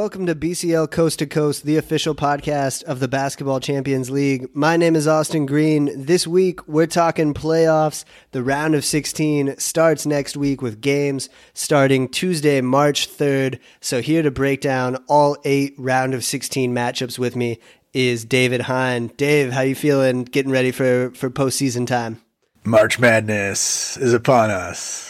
[0.00, 4.48] Welcome to BCL Coast to Coast, the official podcast of the Basketball Champions League.
[4.56, 5.90] My name is Austin Green.
[5.94, 8.06] This week we're talking playoffs.
[8.30, 13.58] The round of 16 starts next week with games starting Tuesday, March 3rd.
[13.82, 17.58] So here to break down all eight round of 16 matchups with me
[17.92, 19.08] is David Hein.
[19.18, 22.22] Dave, how you feeling getting ready for, for postseason time?
[22.64, 25.09] March Madness is upon us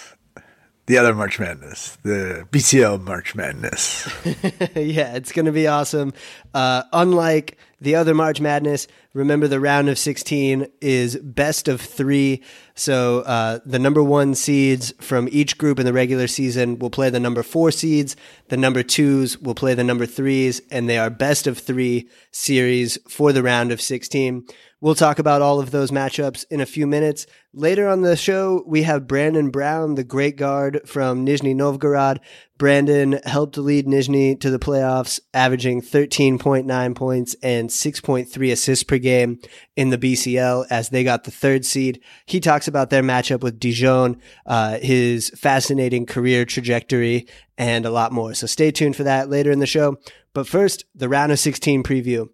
[0.91, 4.09] the other March Madness, the BCL March Madness.
[4.75, 6.13] yeah, it's going to be awesome.
[6.53, 12.43] Uh, unlike the other March Madness, remember the round of 16 is best of three.
[12.75, 17.09] So uh, the number one seeds from each group in the regular season will play
[17.09, 18.17] the number four seeds.
[18.51, 22.99] The number twos will play the number threes, and they are best of three series
[23.09, 24.45] for the round of 16.
[24.81, 27.27] We'll talk about all of those matchups in a few minutes.
[27.53, 32.19] Later on the show, we have Brandon Brown, the great guard from Nizhny Novgorod.
[32.57, 39.39] Brandon helped lead Nizhny to the playoffs, averaging 13.9 points and 6.3 assists per game
[39.77, 42.01] in the BCL as they got the third seed.
[42.25, 47.27] He talks about their matchup with Dijon, uh, his fascinating career trajectory,
[47.59, 48.35] and a lot more.
[48.35, 49.97] So stay tuned for that later in the show.
[50.33, 52.29] But first, the round of 16 preview.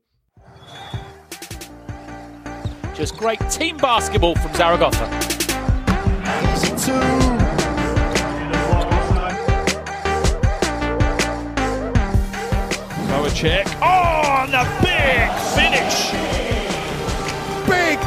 [2.94, 5.06] Just great team basketball from Zaragoza.
[6.54, 6.76] Easy
[13.36, 13.66] check.
[13.82, 16.10] Oh, and a big finish.
[17.68, 17.98] Big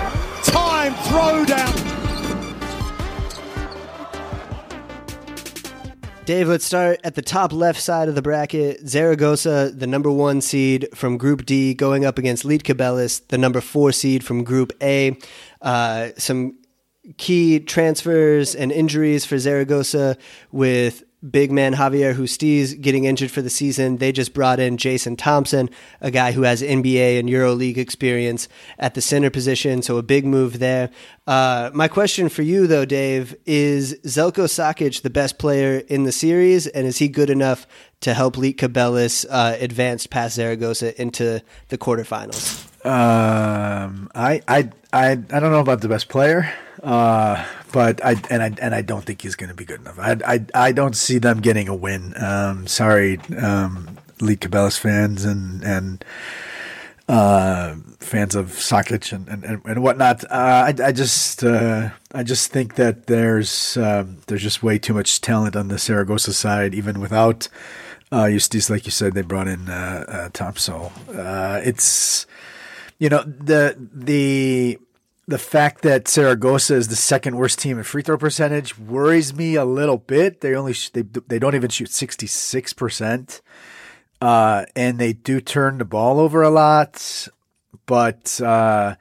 [0.43, 1.88] time throwdown.
[6.29, 8.87] Dave, let's start at the top left side of the bracket.
[8.87, 13.91] Zaragoza, the number one seed from Group D, going up against Lietkabelis, the number four
[13.91, 15.17] seed from Group A.
[15.59, 16.59] Uh, some
[17.17, 20.19] key transfers and injuries for Zaragoza
[20.51, 23.97] with big man Javier Justiz getting injured for the season.
[23.97, 25.69] They just brought in Jason Thompson,
[26.01, 28.47] a guy who has NBA and EuroLeague experience
[28.77, 29.81] at the center position.
[29.81, 30.89] So a big move there.
[31.27, 36.11] Uh, my question for you, though, Dave, is Zelko Sakic the best player in the
[36.11, 37.67] series, and is he good enough
[38.01, 42.65] to help Lietkabelis uh, advance past Zaragoza into the quarterfinals?
[42.85, 46.51] Um, I, I, I, I don't know about the best player.
[46.81, 49.99] Uh, but I and I and I don't think he's going to be good enough.
[49.99, 52.13] I, I I don't see them getting a win.
[52.21, 56.05] Um, sorry, um, Lietkabelis fans and and
[57.09, 60.23] uh, fans of Sakic and, and, and whatnot.
[60.25, 64.93] Uh, I, I just uh, I just think that there's um, there's just way too
[64.93, 67.47] much talent on the Saragossa side, even without
[68.11, 68.69] uh, Justiz.
[68.69, 70.55] Like you said, they brought in uh, uh, Tom.
[70.55, 72.25] So uh, it's
[72.99, 74.79] you know the the
[75.29, 79.55] the fact that Saragossa is the second worst team in free throw percentage worries me
[79.55, 80.41] a little bit.
[80.41, 83.41] They only they they don't even shoot sixty six percent,
[84.21, 87.27] uh, and they do turn the ball over a lot.
[87.85, 88.95] But uh,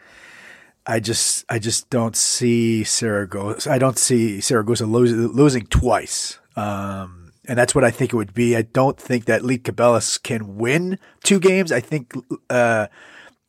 [0.86, 3.70] I just I just don't see Saragossa.
[3.70, 6.38] I don't see Saragossa losing, losing twice.
[6.56, 8.54] Um, and that's what I think it would be.
[8.54, 11.72] I don't think that Lietkabelis can win two games.
[11.72, 12.12] I think.
[12.50, 12.88] Uh,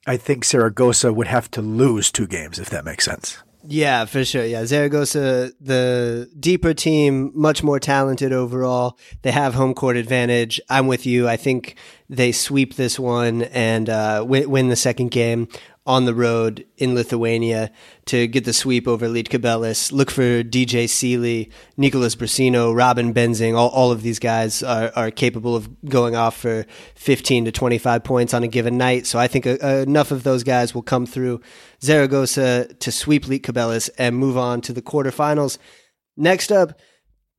[0.09, 3.43] I think Saragossa would have to lose two games if that makes sense.
[3.63, 4.43] Yeah, for sure.
[4.43, 8.97] Yeah, Zaragoza, the deeper team, much more talented overall.
[9.21, 10.59] They have home court advantage.
[10.67, 11.27] I'm with you.
[11.27, 11.75] I think
[12.09, 15.47] they sweep this one and uh, win, win the second game
[15.89, 17.71] on the road in Lithuania
[18.05, 19.91] to get the sweep over Lietkabelis.
[19.91, 23.57] Look for DJ Seeley, Nicholas Brussino, Robin Benzing.
[23.57, 28.03] All, all of these guys are, are capable of going off for 15 to 25
[28.03, 29.07] points on a given night.
[29.07, 31.41] So I think a, a, enough of those guys will come through
[31.81, 35.57] Zaragoza to sweep Lietkabelis and move on to the quarterfinals.
[36.15, 36.79] Next up,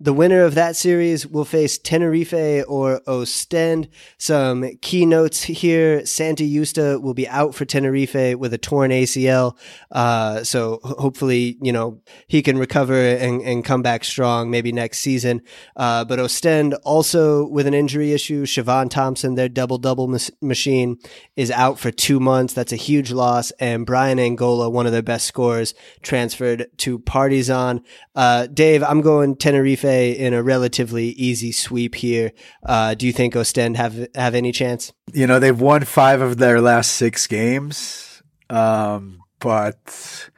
[0.02, 3.88] the winner of that series will face Tenerife or Ostend.
[4.16, 6.06] Some keynotes here.
[6.06, 9.58] Santi Yusta will be out for Tenerife with a torn ACL.
[9.90, 15.00] Uh, so hopefully, you know, he can recover and, and come back strong maybe next
[15.00, 15.42] season.
[15.76, 18.46] Uh, but Ostend also with an injury issue.
[18.46, 20.08] Siobhan Thompson, their double double
[20.40, 20.96] machine,
[21.36, 22.54] is out for two months.
[22.54, 23.50] That's a huge loss.
[23.60, 27.82] And Braian Angola, one of their best scorers, transferred to Partizan.
[28.14, 32.32] Uh, Dave, I'm going Tenerife in a relatively easy sweep here.
[32.64, 34.92] Uh, do you think Ostend have have any chance?
[35.12, 40.30] You know, they've won five of their last six games, um, but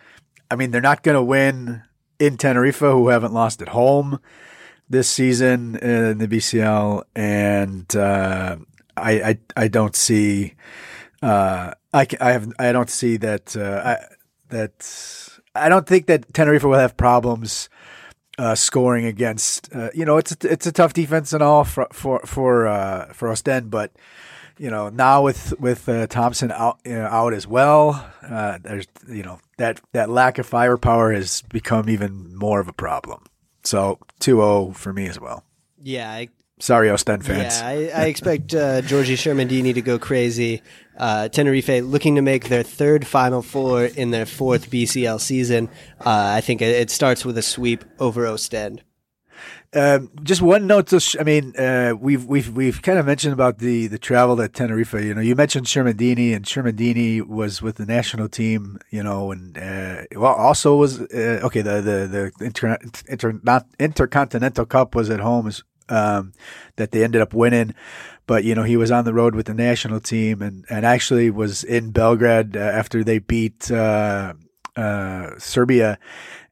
[0.50, 1.82] I mean, they're not going to win
[2.18, 4.20] in Tenerife, who haven't lost at home
[4.88, 8.56] this season in the BCL, and uh,
[8.96, 10.54] I, I, I don't see
[11.22, 14.14] uh, I I have I don't see that uh, I,
[14.48, 17.68] that I don't think that Tenerife will have problems
[18.42, 19.72] uh, scoring against.
[19.72, 23.12] Uh, you know, it's a, it's a tough defense and all for for for uh,
[23.12, 23.92] for Ostend, but
[24.58, 28.86] you know now with with uh, Thompson out you know, out as well, uh, there's
[29.08, 33.24] you know that that lack of firepower has become even more of a problem.
[33.64, 35.44] So 2-0 for me as well.
[35.80, 36.28] Yeah, I,
[36.62, 37.60] Sorry, Ostend fans.
[37.60, 40.62] Yeah, I, I expect uh, Giorgi Shermadini to go crazy.
[40.96, 45.68] Uh, Tenerife looking to make their third Final Four in their fourth BCL season.
[46.00, 48.82] Uh, I think it, starts with a sweep over Ostend.
[49.74, 50.88] Um, just one note.
[50.88, 54.40] To sh- I mean, uh, we've we've we've kind of mentioned about the the travel
[54.42, 54.92] at Tenerife.
[54.92, 58.78] You know, you mentioned Shermadini, and Shermadini was with the national team.
[58.90, 61.62] You know, and uh, well, also was uh, okay.
[61.62, 62.76] The the the inter,
[63.08, 65.50] inter, not intercontinental cup was at home.
[65.88, 66.32] Um,
[66.76, 67.74] that they ended up winning,
[68.26, 71.30] but you know he was on the road with the national team, and and actually
[71.30, 74.34] was in Belgrade uh, after they beat uh,
[74.76, 75.98] uh, Serbia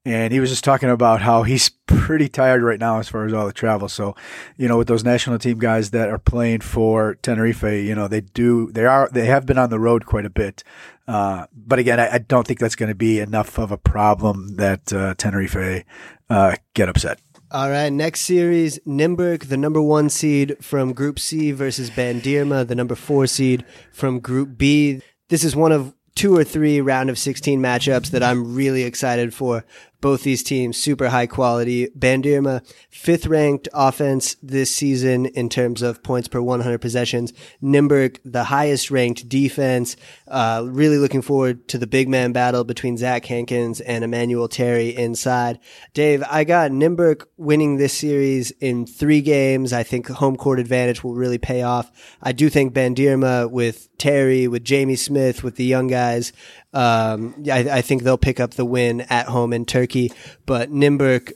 [0.05, 3.35] and he was just talking about how he's pretty tired right now as far as
[3.35, 3.89] all the travel.
[3.89, 4.17] So,
[4.57, 8.23] you know, with those national team guys that are playing for Tenerife, you know, they
[8.23, 10.65] do they are they have been on the road quite a bit.
[11.07, 14.57] Uh, but again, I, I, don't think that's going to be enough of a problem
[14.57, 15.85] that uh, Tenerife
[16.29, 17.19] uh, get upset.
[17.53, 22.77] All right, next series, Nymburk, the number one seed from Group C versus Bandirma, the
[22.77, 25.03] number four seed from Group B.
[25.31, 29.35] This is one of two or three round of 16 matchups that I'm really excited
[29.35, 29.65] for
[30.01, 31.89] both these teams super high quality.
[31.89, 37.33] Bandirma, fifth ranked offense this season in terms of points per 100 possessions.
[37.63, 39.97] Nymburk, the highest ranked defense.
[40.31, 44.97] Uh, really looking forward to the big man battle between Zach Hankins and Emmanuel Terry
[44.97, 45.59] inside.
[45.93, 49.73] Dave, I got Nymburk winning this series in three games.
[49.73, 51.91] I think home court advantage will really pay off.
[52.23, 56.33] I do think Bandirma with Terry, with Jamie Smith, with the young guys,
[56.73, 60.13] um, I, I, think they'll pick up the win at home in Turkey.
[60.47, 61.33] But Nymburk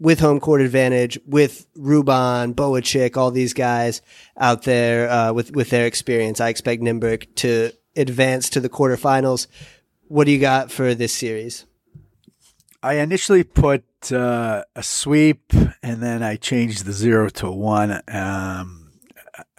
[0.00, 4.02] with home court advantage, with Hruban, Boachik, all these guys
[4.36, 9.46] out there uh, with with their experience, I expect Nymburk to advance to the quarterfinals.
[10.08, 11.66] What do you got for this series?
[12.82, 15.52] I initially put uh, a sweep,
[15.82, 18.90] and then I changed the zero to one um,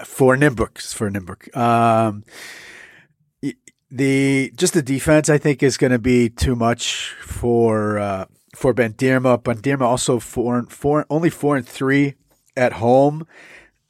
[0.04, 0.82] for Nymburk.
[0.94, 1.56] For Nymburk.
[1.56, 2.24] Um,
[3.94, 8.26] the just the defense, I think, is going to be too much for uh,
[8.56, 9.42] for Bandirma.
[9.42, 12.16] Bandirma also four, four only four and three
[12.58, 13.28] at home,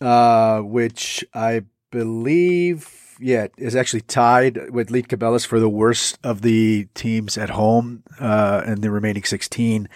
[0.02, 2.86] uh, which I believe,
[3.20, 8.64] yeah, is actually tied with Lietkabelis for the worst of the teams at home uh,
[8.66, 9.90] in the remaining sixteen.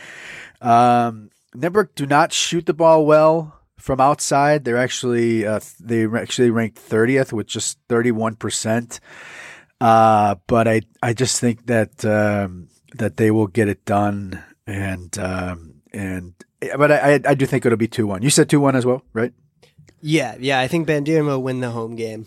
[0.62, 4.66] Um, Nymburk do not shoot the ball well from outside.
[4.66, 9.00] They're actually uh, they actually ranked thirtieth with just thirty one percent.
[9.80, 14.44] Uh, but I, I just think that, um, that they will get it done.
[14.66, 16.34] And, um, and,
[16.78, 18.22] but I, I do think it'll be 2 1.
[18.22, 19.34] You said 2 1 as well, right?
[20.02, 20.36] Yeah.
[20.40, 20.60] Yeah.
[20.60, 22.26] I think Bandirma will win the home game.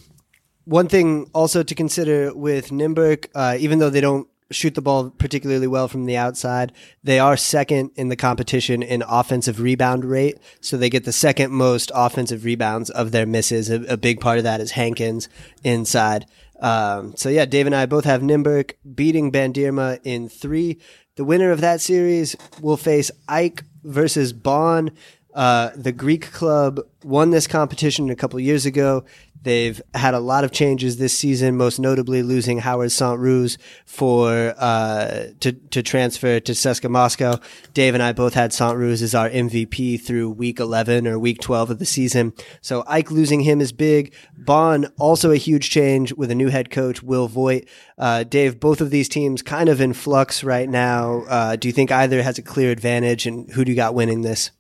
[0.65, 5.11] One thing also to consider with Nymburk, uh, even though they don't shoot the ball
[5.11, 6.73] particularly well from the outside.
[7.03, 10.39] They are second in the competition in offensive rebound rate.
[10.61, 13.71] So they get the second most offensive rebounds of their misses.
[13.71, 15.29] A, a big part of that is Hankins
[15.63, 16.27] inside.
[16.61, 20.79] Um, so yeah, Dave and I both have Nymburk beating Bandirma in three.
[21.17, 24.91] The winner of that series will face AEK versus Bonn.
[25.33, 29.05] Uh, the Greek club won this competition a couple years ago.
[29.43, 33.57] They've had a lot of changes this season, most notably losing Howard Sant-Roos
[33.87, 37.39] for uh, to to transfer to CSKA Moscow.
[37.73, 41.71] Dave and I both had Sant-Roos as our MVP through week 11 or week 12
[41.71, 42.35] of the season.
[42.61, 44.13] So AEK losing him is big.
[44.37, 47.65] Bonn also a huge change with a new head coach, Will Voigt.
[47.97, 51.23] Uh, Dave, both of these teams kind of in flux right now.
[51.29, 54.23] Uh, do you think either has a clear advantage, and who do you got winning
[54.23, 54.51] this?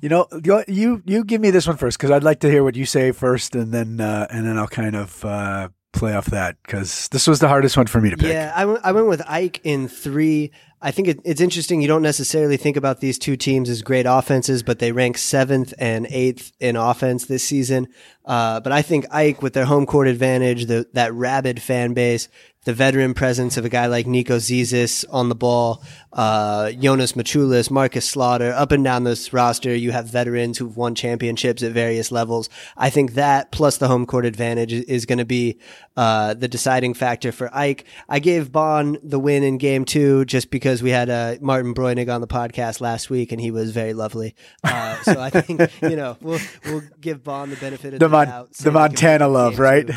[0.00, 0.26] You know,
[0.66, 3.12] you you give me this one first because I'd like to hear what you say
[3.12, 7.26] first, and then uh, and then I'll kind of uh, play off that because this
[7.26, 8.32] was the hardest one for me to pick.
[8.32, 10.50] Yeah, I, w- I went with AEK in three.
[10.80, 11.80] I think it, it's interesting.
[11.80, 15.72] You don't necessarily think about these two teams as great offenses, but they rank seventh
[15.78, 17.88] and eighth in offense this season.
[18.24, 22.28] Uh, but I think AEK, with their home court advantage, the, that rabid fan base,
[22.64, 27.70] the veteran presence of a guy like Nico Zisis on the ball, uh, Jonas Maciulis,
[27.70, 32.12] Marcus Slaughter, up and down this roster, you have veterans who've won championships at various
[32.12, 32.50] levels.
[32.76, 35.58] I think that plus the home court advantage is going to be
[35.96, 37.84] uh, the deciding factor for AEK.
[38.08, 42.12] I gave Bonn the win in game two just because we had uh, Martin Breunig
[42.12, 44.34] on the podcast last week and he was very lovely.
[44.64, 48.08] Uh, so I think you know we'll we'll give Bonn the benefit of the, the,
[48.08, 49.88] Mon- the Montana love, right?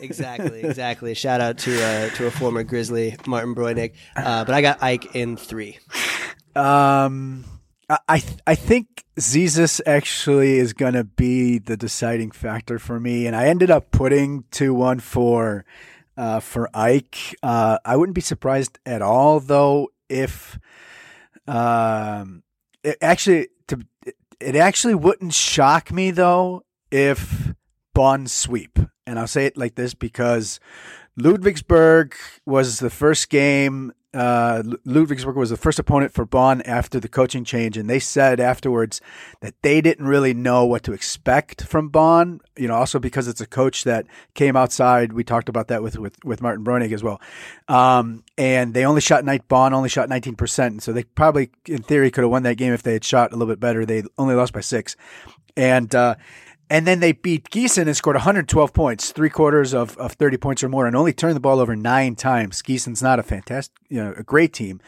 [0.00, 1.14] exactly, exactly.
[1.14, 3.92] Shout out to uh, to a former Grizzly, Martin Breunig.
[4.16, 5.57] Uh, but I got AEK in three.
[6.54, 7.44] Um,
[7.90, 13.34] I I think Zisis actually is going to be the deciding factor for me, and
[13.34, 15.64] I ended up putting two one for
[16.16, 17.34] uh, for AEK.
[17.42, 20.58] Uh, I wouldn't be surprised at all though if
[21.46, 22.42] um,
[22.82, 23.80] it actually to
[24.40, 27.54] it actually wouldn't shock me though if
[27.94, 30.60] Bonn sweep, and I'll say it like this because
[31.18, 37.08] Ludwigsburg was the first game uh, Ludwigsburg was the first opponent for Bonn after the
[37.08, 39.02] coaching change, and they said afterwards
[39.40, 42.40] that they didn't really know what to expect from Bonn.
[42.56, 45.12] You know, also because it's a coach that came outside.
[45.12, 47.20] We talked about that with with, with Martin Breunig as well.
[47.68, 51.82] Um, and they only shot night Bonn only shot 19 percent, so they probably, in
[51.82, 53.84] theory, could have won that game if they had shot a little bit better.
[53.84, 54.96] They only lost by six,
[55.54, 56.14] and uh,
[56.70, 60.62] and then they beat Gießen and scored 112 points, three quarters of, of 30 points
[60.62, 62.62] or more, and only turned the ball over nine times.
[62.62, 64.80] Gießen's not a fantastic, you know, a great team.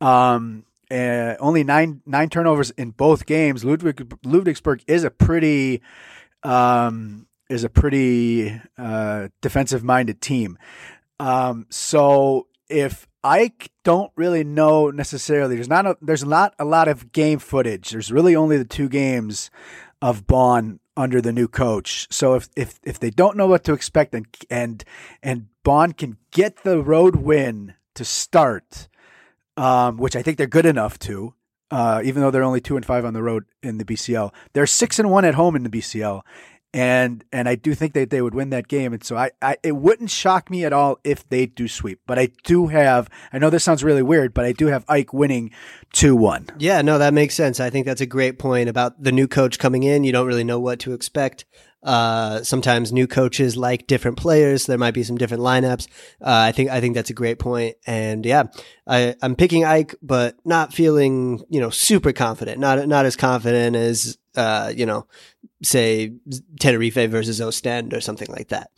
[0.00, 3.64] Um, uh, only nine nine turnovers in both games.
[3.64, 5.82] Ludwig Ludwigsburg is a pretty
[6.42, 10.58] um, is a pretty uh, defensive minded team.
[11.20, 13.52] Um, so if I
[13.84, 17.90] don't really know necessarily, there's not a, there's not a lot of game footage.
[17.90, 19.50] There's really only the two games
[20.00, 22.06] of Bonn under the new coach.
[22.10, 24.84] So if if if they don't know what to expect and and
[25.22, 28.88] and Bonn can get the road win to start,
[29.56, 31.34] um, which I think they're good enough to,
[31.70, 34.66] uh, even though they're only two and five on the road in the BCL, they're
[34.66, 36.22] six and one at home in the BCL,
[36.72, 38.92] and and I do think that they would win that game.
[38.92, 42.00] And so I, I it wouldn't shock me at all if they do sweep.
[42.06, 45.12] But I do have I know this sounds really weird, but I do have AEK
[45.12, 45.50] winning
[45.92, 46.46] two one.
[46.58, 47.58] Yeah, no, that makes sense.
[47.58, 50.04] I think that's a great point about the new coach coming in.
[50.04, 51.44] You don't really know what to expect.
[51.82, 54.66] Uh, sometimes new coaches like different players.
[54.66, 55.88] There might be some different lineups.
[56.20, 57.76] Uh, I think I think that's a great point.
[57.86, 58.44] And yeah,
[58.86, 62.60] I, I'm picking AEK, but not feeling you know super confident.
[62.60, 65.06] Not not as confident as uh, you know,
[65.62, 66.14] say
[66.58, 68.70] Tenerife versus Ostend or something like that.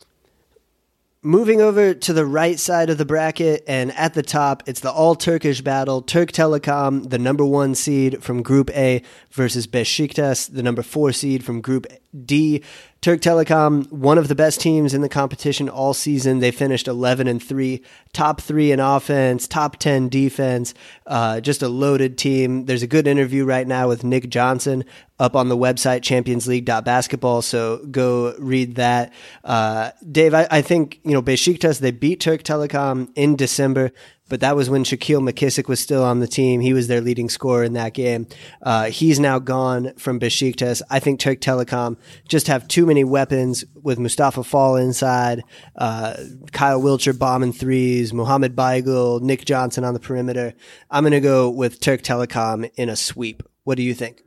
[1.25, 4.91] Moving over to the right side of the bracket, and at the top, it's the
[4.91, 6.01] all Turkish battle.
[6.01, 11.45] Turk Telekom, the number one seed from Group A, versus Besiktas, the number four seed
[11.45, 11.87] from Group
[12.25, 12.63] D.
[13.03, 16.39] Turk Telekom, one of the best teams in the competition all season.
[16.39, 20.73] They finished 11 and 3, top three in offense, top 10 defense,
[21.05, 22.63] uh, just a loaded team.
[22.63, 24.85] There's a good interview right now with Nick Johnson
[25.19, 27.41] up on the website, championsleague.basketball.
[27.41, 29.11] So go read that.
[29.43, 33.91] Uh, Dave, I, I, think, you know, Besiktas, they beat Turk Telekom in December
[34.29, 36.61] but that was when Shaquille McKissic was still on the team.
[36.61, 38.27] He was their leading scorer in that game.
[38.61, 40.81] Uh, he's now gone from Besiktas.
[40.89, 45.43] I think Turk Telekom just have too many weapons with Mustafa Fall inside,
[45.75, 46.15] uh,
[46.51, 50.53] Kyle Wiltjer bombing threes, Mohamed Baigul, Nick Johnson on the perimeter.
[50.89, 53.43] I'm going to go with Turk Telekom in a sweep.
[53.63, 54.23] What do you think?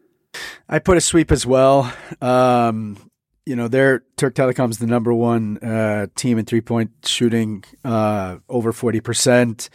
[0.69, 1.93] I put a sweep as well.
[2.21, 3.06] Um,
[3.47, 8.39] you know, they're Turk Telekom's the number one uh, team in three point shooting, uh,
[8.49, 9.71] over forty percent.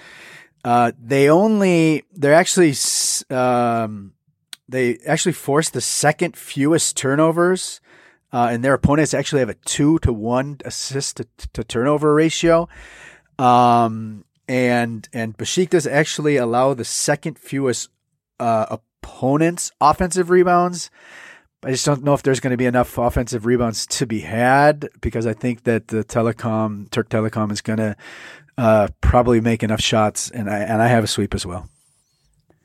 [0.64, 2.74] Uh, they only they're actually
[3.30, 4.14] um,
[4.68, 7.80] they actually forced the second fewest turnovers,
[8.34, 12.68] uh, and their opponents actually have a two to one assist to, to turnover ratio.
[13.40, 17.90] Um, and and Besiktas actually allow the second fewest
[18.38, 20.92] uh, opponents offensive rebounds.
[21.64, 24.90] I just don't know if there's going to be enough offensive rebounds to be had
[25.00, 27.96] because I think that the telecom Turk Telekom is going to
[28.58, 31.70] uh, probably make enough shots, and I and I have a sweep as well.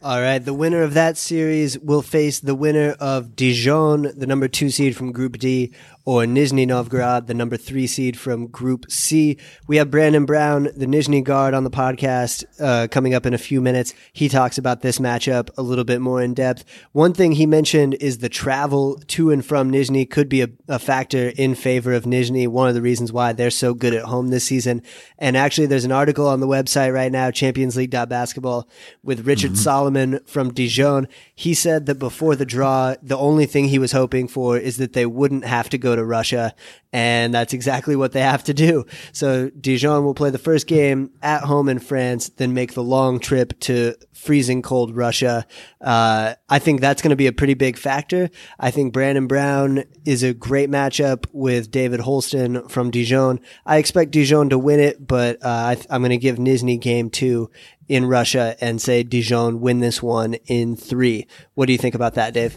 [0.03, 4.47] All right, the winner of that series will face the winner of Dijon, the number
[4.47, 5.73] two seed from Group D,
[6.07, 9.37] or Nizhny Novgorod, the number three seed from Group C.
[9.67, 13.39] We have Brandon Brown, the Nizhny guard, on the podcast uh, coming up in a
[13.39, 13.93] few minutes.
[14.13, 16.65] He talks about this matchup a little bit more in depth.
[16.93, 20.79] One thing he mentioned is the travel to and from Nizhny could be a, a
[20.79, 22.47] factor in favor of Nizhny.
[22.47, 24.83] One of the reasons why they're so good at home this season.
[25.19, 28.69] And actually, there's an article on the website right now, championsleague.basketball,
[29.03, 29.61] with Richard mm-hmm.
[29.61, 31.09] Solomon from Dijon.
[31.35, 34.93] He said that before the draw, the only thing he was hoping for is that
[34.93, 36.55] they wouldn't have to go to Russia.
[36.93, 38.87] And that's exactly what they have to do.
[39.13, 43.19] So Dijon will play the first game at home in France, then make the long
[43.21, 45.47] trip to freezing cold Russia.
[45.81, 48.31] Uh, I think that's going to be a pretty big factor.
[48.59, 53.41] I think Brandon Brown is a great matchup with David Holston from Dijon.
[53.67, 57.11] I expect Dijon to win it, but uh, I am going to give Nizhny game
[57.11, 57.51] two
[57.89, 61.27] in Russia and say Dijon win this one in three.
[61.55, 62.57] What do you think about that, Dave?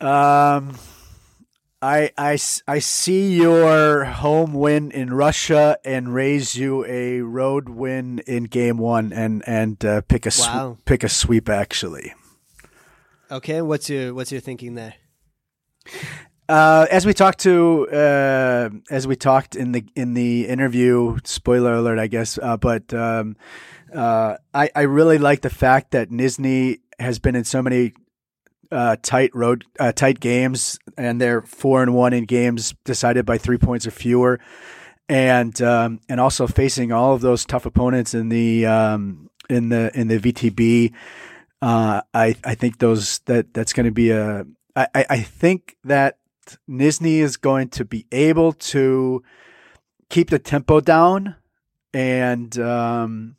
[0.00, 0.76] Um,
[1.82, 8.20] I, I, I see your home win in Russia and raise you a road win
[8.20, 10.76] in game one and and uh, pick a wow.
[10.78, 12.14] sw- pick a sweep actually.
[13.32, 14.94] Okay, what's your what's your thinking there?
[16.48, 21.74] Uh, as we talked to uh, as we talked in the in the interview, spoiler
[21.74, 22.38] alert, I guess.
[22.40, 23.36] Uh, but um,
[23.92, 27.94] uh, I I really like the fact that Nizhny has been in so many
[28.72, 33.38] uh, tight road, uh, tight games, and they're four and one in games decided by
[33.38, 34.40] three points or fewer,
[35.08, 39.90] and um, and also facing all of those tough opponents in the um, in the
[39.98, 40.92] in the VTB.
[41.60, 44.44] Uh, I I think those that that's going to be a.
[44.74, 46.18] I I think that
[46.68, 49.22] Nizhny is going to be able to
[50.08, 51.36] keep the tempo down
[51.94, 53.36] and um,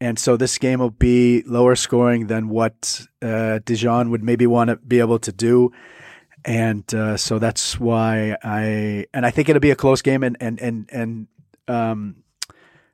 [0.00, 4.68] and so this game will be lower scoring than what uh, Dijon would maybe want
[4.68, 5.72] to be able to do.
[6.44, 10.38] And uh, so that's why I and I think it'll be a close game and
[10.40, 11.26] and and and
[11.68, 12.16] um,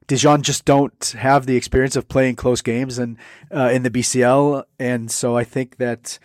[0.08, 3.16] Dijon just don't have the experience of playing close games and
[3.54, 6.18] uh, in the BCL, and so I think that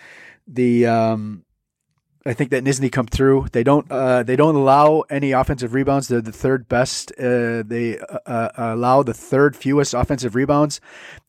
[0.48, 1.44] the um,
[2.24, 3.48] I think that Nizhny come through.
[3.51, 6.08] They don't uh, they don't allow any offensive rebounds.
[6.08, 7.12] They're the third best.
[7.18, 10.80] Uh, they uh, uh, allow the third fewest offensive rebounds,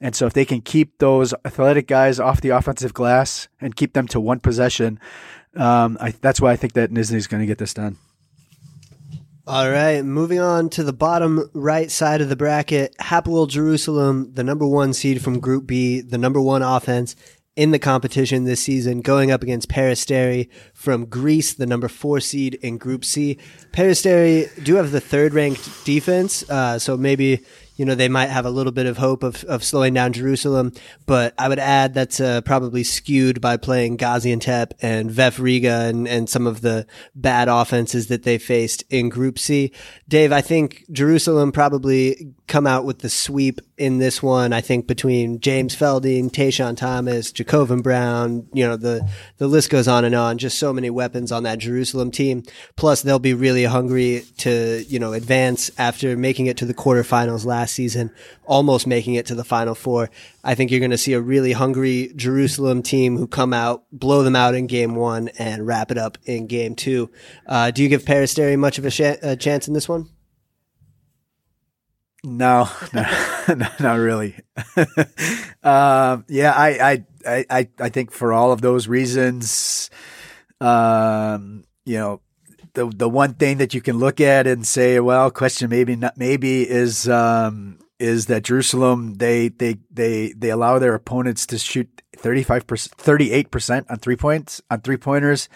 [0.00, 3.94] and so if they can keep those athletic guys off the offensive glass and keep
[3.94, 5.00] them to one possession,
[5.56, 7.96] um, I, that's why I think that Nizhny is going to get this done.
[9.46, 12.94] All right, moving on to the bottom right side of the bracket.
[13.00, 17.16] Hapoel Jerusalem, the number one seed from Group B, the number one offense,
[17.54, 22.54] in the competition this season, going up against Peristeri from Greece, the number four seed
[22.62, 23.38] in Group C.
[23.72, 27.44] Peristeri do have the third ranked defense, uh, so maybe
[27.76, 30.72] you know, they might have a little bit of hope of, of slowing down Jerusalem.
[31.06, 36.06] But I would add that's uh, probably skewed by playing Gaziantep and VF Riga and,
[36.06, 39.72] and some of the bad offenses that they faced in Group C.
[40.08, 44.52] Dave, I think Jerusalem probably come out with the sweep in this one.
[44.52, 49.08] I think between James Feldeine, Tayshawn Thomas, J'Covan Brown, you know, the,
[49.38, 50.38] the list goes on and on.
[50.38, 52.42] Just so many weapons on that Jerusalem team.
[52.76, 57.46] Plus, they'll be really hungry to, you know, advance after making it to the quarterfinals
[57.46, 58.10] last last season,
[58.44, 60.10] almost making it to the final four.
[60.42, 64.24] I think you're going to see a really hungry Jerusalem team who come out, blow
[64.24, 67.08] them out in game one and wrap it up in game two.
[67.46, 70.08] Uh, do you give Peristeri much of a, sh- a chance in this one?
[72.24, 74.34] No, no, not really.
[75.62, 79.88] um, yeah, I, I, I, I think for all of those reasons,
[80.60, 82.20] um, you know,
[82.74, 86.16] the the one thing that you can look at and say, well, question maybe not
[86.16, 92.02] maybe is um, is that Jerusalem they they they they allow their opponents to shoot
[92.16, 95.48] 35 38 percent on three points on three pointers.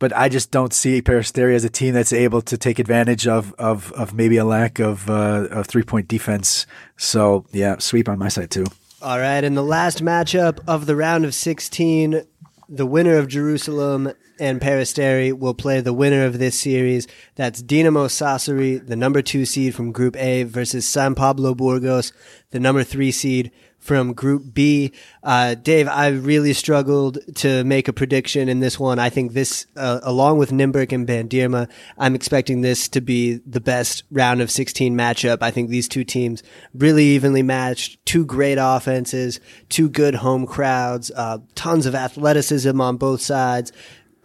[0.00, 3.52] But I just don't see Peristeri as a team that's able to take advantage of
[3.54, 6.66] of, of maybe a lack of uh, of three point defense.
[6.96, 8.66] So yeah, sweep on my side too.
[9.00, 12.20] All right, in the last matchup of the round of 16,
[12.68, 17.06] the winner of Jerusalem and Peristeri will play the winner of this series.
[17.34, 22.12] That's Dinamo Sassari, the number two seed from Group A, versus San Pablo Burgos,
[22.50, 23.50] the number three seed
[23.88, 24.92] from Group B.
[25.22, 28.98] Uh, Dave, I really struggled to make a prediction in this one.
[28.98, 33.62] I think this, uh, along with Nymburk and Bandirma, I'm expecting this to be the
[33.62, 35.38] best round of 16 matchup.
[35.40, 36.42] I think these two teams
[36.74, 42.98] really evenly matched, two great offenses, two good home crowds, uh, tons of athleticism on
[42.98, 43.72] both sides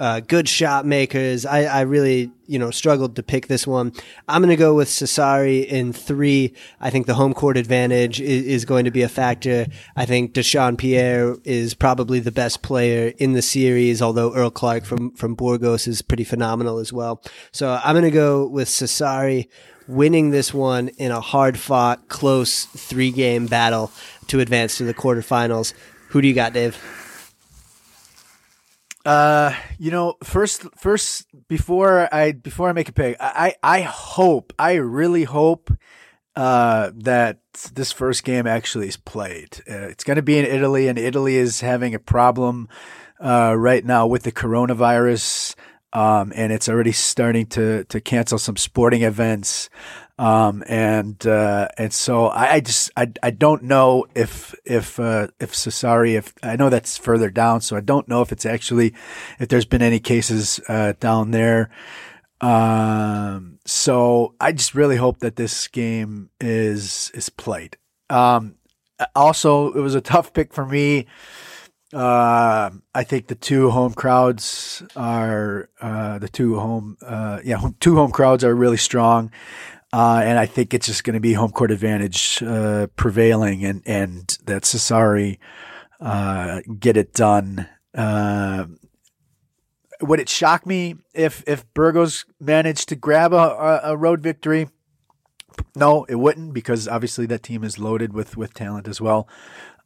[0.04, 1.46] uh, good shot makers.
[1.46, 3.94] I, I really, you know, struggled to pick this one.
[4.28, 6.54] I'm going to go with Sassari in three.
[6.82, 9.66] I think the home court advantage is, is going to be a factor.
[9.96, 14.84] I think Dyshawn Pierre is probably the best player in the series, although Earl Clark
[14.84, 17.24] from, from Burgos is pretty phenomenal as well.
[17.54, 19.48] So I'm going to go with Sassari
[19.88, 23.90] winning this one in a hard fought, close three game battle
[24.28, 25.74] to advance to the quarterfinals.
[26.10, 27.03] Who do you got, Dave?
[29.06, 34.54] Uh, you know, first, first before I before I make a pick, I I hope,
[34.58, 35.72] I really hope,
[36.36, 37.40] uh, that
[37.74, 39.62] this first game actually is played.
[39.70, 42.70] Uh, it's going to be in Italy, and Italy is having a problem,
[43.20, 45.56] uh, right now with the coronavirus.
[45.92, 49.70] Um, and it's already starting to to cancel some sporting events.
[50.20, 55.28] Um, and, uh, and so I, I, just, I, I don't know if, if, uh,
[55.40, 58.94] if Sassari, if I know that's further down, so I don't know if it's actually,
[59.40, 61.72] if there's been any cases, uh, down there.
[62.42, 67.78] Um, so I just really hope that this game is, is played.
[68.10, 68.56] Um,
[69.16, 71.08] also, it was a tough pick for me.
[71.94, 77.96] Uh, I think the two home crowds are uh, the two home uh, yeah two
[77.96, 79.32] home crowds are really strong,
[79.94, 83.82] uh, and I think it's just going to be home court advantage uh, prevailing, and
[83.86, 85.38] and that Sassari
[86.02, 87.70] uh, get it done.
[90.02, 94.68] would it shock me if if Burgos managed to grab a, a road victory?
[95.76, 99.28] No, it wouldn't because obviously that team is loaded with with talent as well.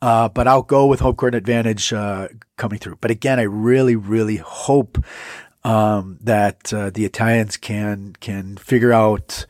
[0.01, 2.97] Uh, but I'll go with home court advantage uh, coming through.
[3.01, 5.03] But again, I really, really hope
[5.63, 9.45] um, that uh, the Italians can can figure out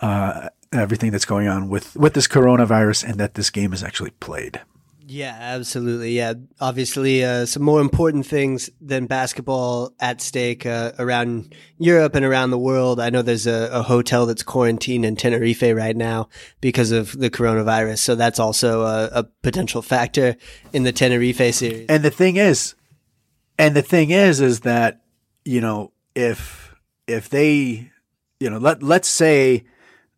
[0.00, 4.10] uh, everything that's going on with with this coronavirus and that this game is actually
[4.20, 4.60] played.
[5.08, 6.16] Yeah, absolutely.
[6.16, 12.24] Yeah, obviously, uh, some more important things than basketball at stake uh, around Europe and
[12.24, 12.98] around the world.
[12.98, 16.28] I know there's a, a, hotel that's quarantined in Tenerife right now
[16.60, 20.34] because of the coronavirus, so that's also a, a potential factor
[20.72, 21.86] in the Tenerife series.
[21.88, 22.74] And the thing is,
[23.60, 25.02] and the thing is, is that
[25.44, 26.74] you know if
[27.06, 27.92] if they,
[28.40, 29.64] you know, let let's say,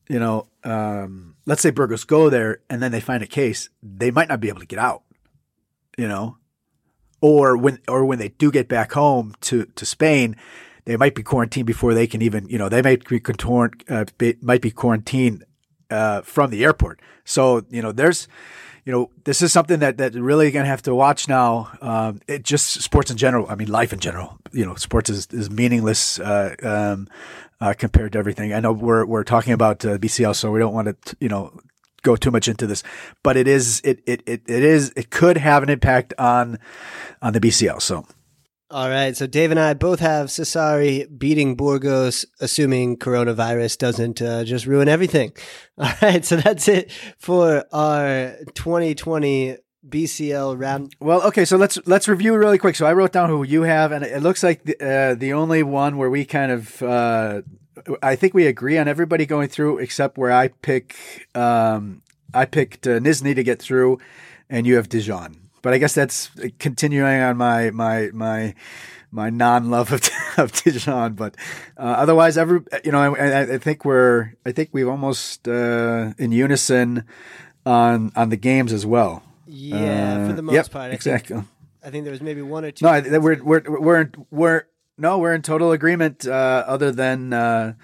[0.09, 0.47] you know.
[0.65, 4.39] Um, let's say Burgos go there and then they find a case, they might not
[4.39, 5.03] be able to get out,
[5.97, 6.37] you know,
[7.21, 10.37] or when or when they do get back home to to Spain,
[10.85, 14.05] they might be quarantined before they can even, you know, they might be contorn, uh,
[14.43, 15.45] might be quarantined
[15.91, 17.01] uh, from the airport.
[17.25, 18.29] So you know, there's
[18.85, 21.71] you know, this is something that that really to have to watch now.
[21.81, 23.47] Um, it just sports in general.
[23.49, 24.39] I mean, life in general.
[24.53, 27.09] You know, sports is is meaningless uh, um,
[27.61, 28.53] uh, compared to everything.
[28.53, 31.59] I know we're we're talking about uh, BCL, so we don't want to you know
[32.03, 32.83] go too much into this,
[33.23, 36.59] but it is it it it, it is it could have an impact on
[37.23, 37.83] on the BCL.
[37.83, 38.07] So.
[38.71, 44.45] All right, so Dave and I both have Sassari beating Burgos, assuming coronavirus doesn't uh,
[44.45, 45.33] just ruin everything.
[45.79, 49.57] All right, so that's it for our 2020
[49.91, 50.95] BCL round.
[51.01, 52.77] Well, okay, so let's let's review really quick.
[52.77, 55.63] So I wrote down who you have, and it looks like the, uh, the only
[55.63, 57.43] one where we kind of, uh,
[58.03, 60.97] I think we agree on everybody going through, except where I pick,
[61.35, 62.03] um,
[62.35, 63.99] I picked uh, Nizhny to get through,
[64.49, 65.37] and you have Dijon.
[65.63, 68.55] But I guess that's continuing on my my my
[69.11, 70.03] my non love of,
[70.39, 71.15] of Dijon.
[71.15, 71.37] But
[71.77, 76.33] uh, otherwise, every you know, I, I, think we're I think we've almost uh, in
[76.33, 77.05] unison
[77.67, 79.23] on on the games as well.
[79.49, 80.91] Yeah, for the uh, most yep, part.
[80.91, 81.37] I exactly.
[81.37, 81.49] Think,
[81.83, 82.85] I think there was maybe one or two.
[82.85, 84.63] No, we're we're we're we're
[84.99, 86.27] no, we're in total agreement.
[86.27, 87.75] Uh, other than uh,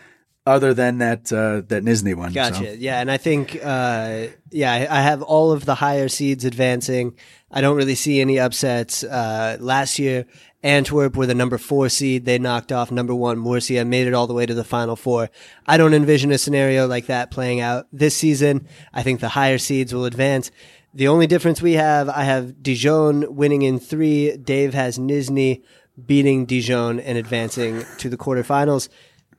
[0.47, 2.33] other than that uh, that Nizhny one.
[2.33, 2.57] Gotcha.
[2.57, 2.73] So.
[2.79, 7.17] Yeah, and I think uh, yeah, I have all of the higher seeds advancing.
[7.51, 9.05] I don't really see any upsets.
[9.05, 10.27] Uh, last year,
[10.63, 12.25] Antwerp were the number four seed.
[12.25, 15.31] They knocked off number one Murcia, made it all the way to the final four.
[15.67, 18.67] I don't envision a scenario like that playing out this season.
[18.93, 20.51] I think the higher seeds will advance.
[20.95, 24.37] The only difference we have, I have Dijon winning in three.
[24.37, 25.65] Dave has Nizhny
[26.07, 28.89] beating Dijon and advancing to the quarterfinals.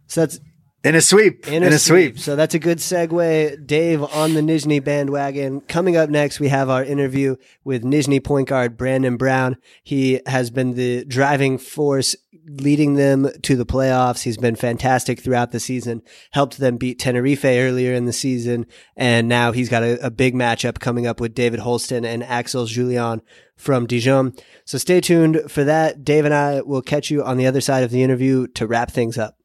[0.07, 0.39] So that's
[0.83, 1.47] in a sweep.
[1.47, 2.13] In a, in a sweep.
[2.13, 2.19] sweep.
[2.19, 3.65] So that's a good segue.
[3.65, 5.61] Dave on the Nizhny bandwagon.
[5.61, 9.57] Coming up next, we have our interview with Nizhny point guard Brandon Brown.
[9.83, 12.15] He has been the driving force
[12.47, 14.23] leading them to the playoffs.
[14.23, 18.65] He's been fantastic throughout the season, helped them beat Tenerife earlier in the season.
[18.95, 22.65] And now he's got a, a big matchup coming up with David Holston and Axel
[22.65, 23.21] Julien
[23.55, 24.33] from Dijon.
[24.65, 26.03] So stay tuned for that.
[26.03, 28.91] Dave and I will catch you on the other side of the interview to wrap
[28.91, 29.37] things up.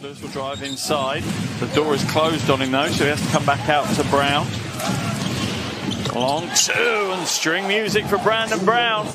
[0.00, 1.22] Lewis will drive inside.
[1.60, 4.04] The door is closed on him though, so he has to come back out to
[4.04, 4.46] Brown.
[6.14, 6.72] Long two
[7.12, 9.06] and string music for Brandon Brown.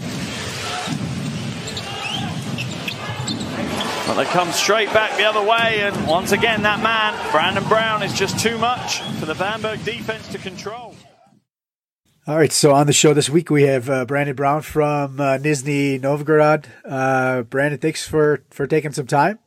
[4.08, 8.02] But they come straight back the other way, and once again, that man, Brandon Brown,
[8.02, 10.96] is just too much for the Bamberg defense to control.
[12.26, 15.38] All right, so on the show this week we have uh, Brandon Brown from uh,
[15.38, 16.67] Nizhny Novgorod.
[16.84, 19.39] Uh, Brandon, thanks for for taking some time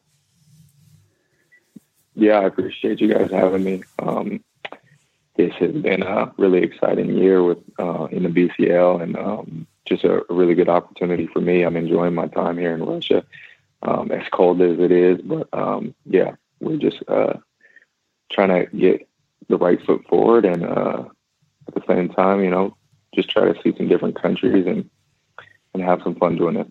[2.21, 3.83] yeah, I appreciate you guys having me.
[3.99, 4.45] Um,
[5.37, 10.05] this has been a really exciting year with uh, in the BCL and um, just
[10.05, 11.63] a, a, really good opportunity for me.
[11.63, 13.25] I'm enjoying my time here in Russia,
[13.83, 15.21] um, as cold as it is.
[15.23, 17.35] But um, yeah, we're just uh,
[18.33, 19.09] trying to get
[19.49, 21.05] the right foot forward, and uh,
[21.69, 22.77] at the same time, you know,
[23.15, 24.89] just try to see some different countries and
[25.75, 26.69] and have some fun doing it.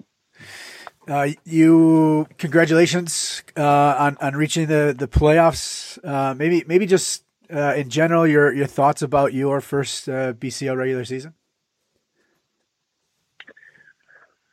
[1.08, 5.98] Uh, you congratulations uh, on on reaching the the playoffs.
[6.04, 10.78] Uh, maybe maybe just uh, in general your your thoughts about your first uh, BCL
[10.78, 11.34] regular season.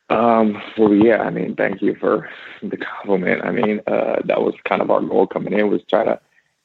[0.08, 2.28] Um, well, yeah, I mean, thank you for
[2.70, 3.44] the compliment.
[3.44, 6.20] I mean, uh, that was kind of our goal coming in was try to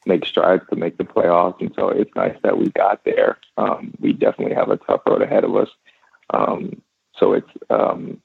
[0.06, 3.38] make strides to make the playoffs, and so it's nice that we got there.
[3.58, 5.70] Um, we definitely have a tough road ahead of us.
[6.32, 6.82] Um,
[7.16, 8.22] so it's um,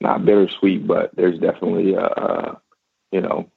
[0.00, 2.60] not bittersweet, but there's definitely a, a
[3.10, 3.50] you know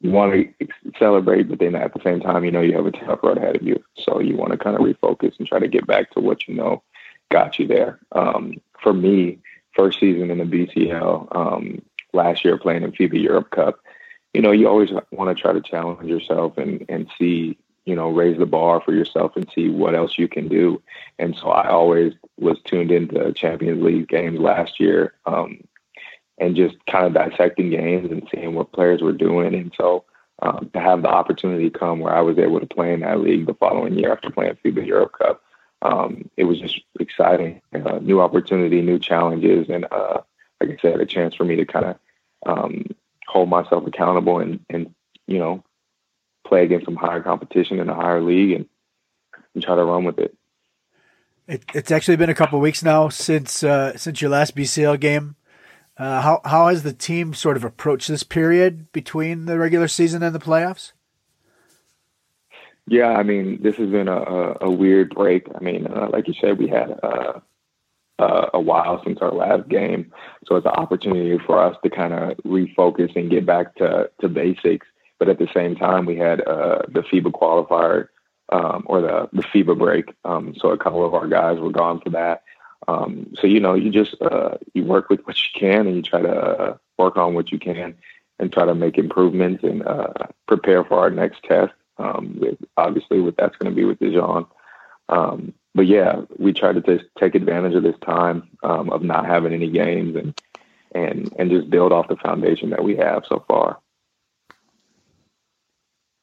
[0.00, 2.92] you want to celebrate, but then at the same time, you know you have a
[2.92, 5.68] tough road ahead of you, so you want to kind of refocus and try to
[5.68, 6.82] get back to what you know
[7.30, 7.98] got you there.
[8.12, 9.38] Um, for me,
[9.74, 13.80] first season in the BCL, um, last year playing in FIBA Europe Cup,
[14.34, 18.10] you know, you always want to try to challenge yourself and, and see, you know,
[18.10, 20.82] raise the bar for yourself and see what else you can do.
[21.18, 25.64] And so I always was tuned into Champions League games last year um,
[26.38, 29.54] and just kind of dissecting games and seeing what players were doing.
[29.54, 30.04] And so
[30.40, 33.46] um, to have the opportunity come where I was able to play in that league
[33.46, 35.42] the following year after playing FIBA Europe Cup,
[35.82, 37.60] um, it was just exciting.
[37.72, 40.20] Uh, new opportunity, new challenges, and uh,
[40.60, 41.96] like I said, a chance for me to kind of
[42.46, 42.86] um,
[43.26, 44.94] hold myself accountable and, and
[45.26, 45.62] you know
[46.46, 48.66] play against some higher competition in a higher league and,
[49.54, 50.34] and try to run with it.
[51.46, 55.36] it it's actually been a couple weeks now since uh, since your last BCL game.
[55.96, 60.22] Uh, how how has the team sort of approached this period between the regular season
[60.22, 60.92] and the playoffs?
[62.86, 65.46] Yeah, I mean, this has been a, a, a weird break.
[65.54, 67.40] I mean, uh, like you said, we had uh,
[68.18, 70.12] uh, a while since our last game,
[70.46, 74.28] so it's an opportunity for us to kind of refocus and get back to to
[74.28, 74.86] basics.
[75.18, 78.08] But at the same time, we had uh, the FIBA qualifier
[78.50, 82.00] um, or the the FIBA break, um, so a couple of our guys were gone
[82.00, 82.42] for that.
[82.86, 86.02] Um, so you know, you just uh, you work with what you can, and you
[86.02, 87.94] try to uh, work on what you can,
[88.38, 90.12] and try to make improvements and uh,
[90.46, 94.46] prepare for our next test um, with obviously what that's going to be with Dijon.
[95.08, 99.26] Um, but yeah, we try to just take advantage of this time um, of not
[99.26, 100.40] having any games and
[100.94, 103.78] and and just build off the foundation that we have so far.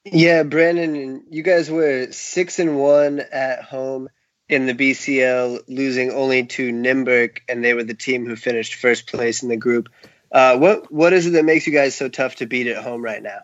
[0.05, 4.09] Yeah, Brandon, you guys were six and one at home
[4.47, 9.07] in the BCL, losing only to Nymburk, and they were the team who finished first
[9.07, 9.89] place in the group.
[10.31, 13.01] Uh, what what is it that makes you guys so tough to beat at home
[13.01, 13.39] right now?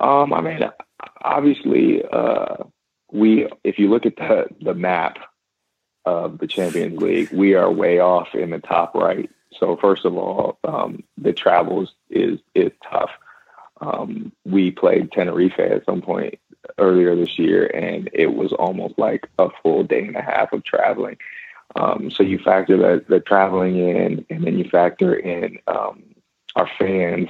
[0.00, 0.60] Um, I mean,
[1.22, 2.64] obviously, uh,
[3.12, 5.18] we if you look at the the map
[6.04, 9.30] of the Champions League, we are way off in the top right.
[9.52, 13.10] So first of all, um, the travels is is tough.
[13.80, 16.38] Um, we played Tenerife at some point
[16.78, 20.64] earlier this year, and it was almost like a full day and a half of
[20.64, 21.18] traveling.
[21.74, 26.02] Um, so you factor the, the traveling in, and then you factor in um,
[26.54, 27.28] our fans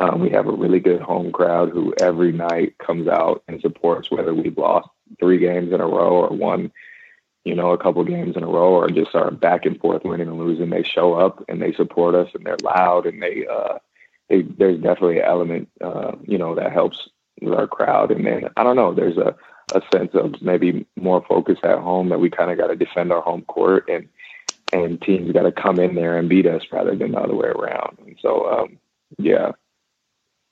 [0.00, 4.10] um, we have a really good home crowd who every night comes out and supports
[4.10, 6.72] whether we've lost three games in a row or won,
[7.44, 10.28] you know, a couple games in a row or just are back and forth winning
[10.28, 10.70] and losing.
[10.70, 13.78] They show up and they support us and they're loud and they, uh,
[14.28, 17.08] they there's definitely an element, uh, you know, that helps
[17.46, 18.10] our crowd.
[18.10, 19.34] And then I don't know, there's a,
[19.74, 23.12] a sense of maybe more focus at home that we kind of got to defend
[23.12, 24.08] our home court and,
[24.72, 27.48] and teams got to come in there and beat us rather than the other way
[27.48, 27.98] around.
[28.06, 28.78] And so, um,
[29.18, 29.52] yeah,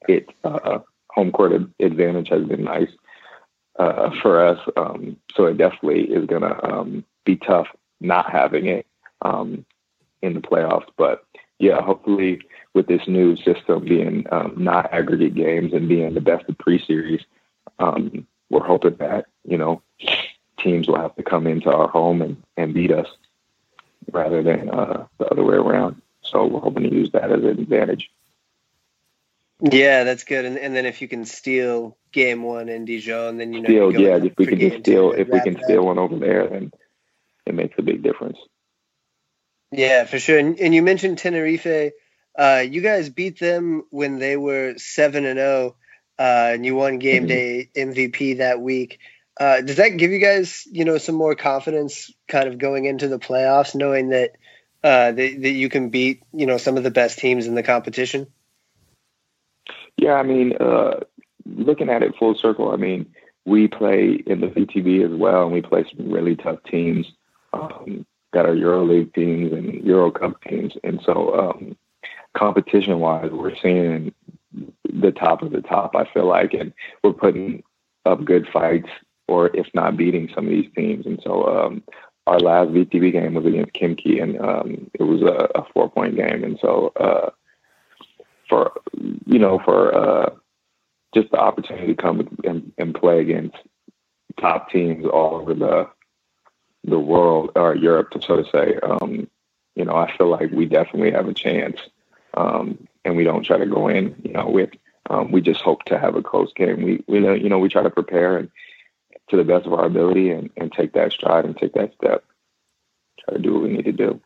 [0.09, 2.91] it uh, home court advantage has been nice
[3.81, 4.59] uh, for us.
[4.77, 7.69] Um, so it definitely is going to um, be tough
[8.01, 8.87] not having it
[9.23, 9.65] um,
[10.21, 10.89] in the playoffs.
[10.99, 11.25] But
[11.59, 12.43] yeah, hopefully
[12.75, 17.23] with this new system being um, not aggregate games and being the best of pre-series,
[17.79, 19.81] um, we're hoping that you know
[20.59, 23.07] teams will have to come into our home and, and beat us
[24.13, 26.01] rather than uh, the other way around.
[26.23, 28.11] So we're hoping to use that as an advantage.
[29.63, 30.45] Yeah, that's good.
[30.45, 33.91] And, and then if you can steal game one in Dijon, then you know.
[33.91, 34.17] Steal, yeah.
[34.17, 36.73] If we can just steal, if we can steal one over there, then
[37.47, 38.39] it makes a big difference.
[39.73, 40.39] Yeah, for sure.
[40.39, 41.93] And, and you mentioned Tenerife.
[42.39, 45.77] Uh, you guys beat them when they were seven and zero,
[46.19, 47.29] oh, uh, and you won game mm-hmm.
[47.29, 48.99] day MVP that week.
[49.39, 53.09] Uh, does that give you guys, you know, some more confidence, kind of going into
[53.09, 54.33] the playoffs, knowing that
[54.83, 57.63] uh, that, that you can beat, you know, some of the best teams in the
[57.63, 58.27] competition?
[59.97, 61.01] Yeah, I mean, uh,
[61.47, 63.07] looking at it full circle, I mean,
[63.45, 67.07] we play in the VTB as well, and we play some really tough teams.
[67.53, 71.77] Um, got our EuroLeague teams and Euro Cup teams, and so um,
[72.35, 74.15] competition-wise, we're seeing
[74.93, 75.97] the top of the top.
[75.97, 76.73] I feel like, and
[77.03, 77.63] we're putting
[78.07, 78.89] up good fights,
[79.29, 81.07] or if not beating some of these teams.
[81.07, 81.83] And so, um,
[82.27, 86.45] our last VTB game was against Khimki, and um, it was a, a four-point game.
[86.45, 87.31] And so, uh,
[88.51, 88.73] for
[89.25, 90.31] you know for uh,
[91.15, 93.57] just the opportunity to come and, and play against
[94.39, 95.89] top teams all over the
[96.85, 98.79] the world or Europe, so to say.
[98.83, 99.29] Um,
[99.77, 101.79] you know, I feel like we definitely have a chance,
[102.35, 104.21] um, and we don't try to go in.
[104.23, 104.71] You know, with
[105.09, 106.83] um, we just hope to have a close game.
[106.83, 108.51] We we you know we try to prepare and
[109.29, 112.25] to the best of our ability and, and take that stride and take that step.
[113.21, 114.21] try to do what we need to do.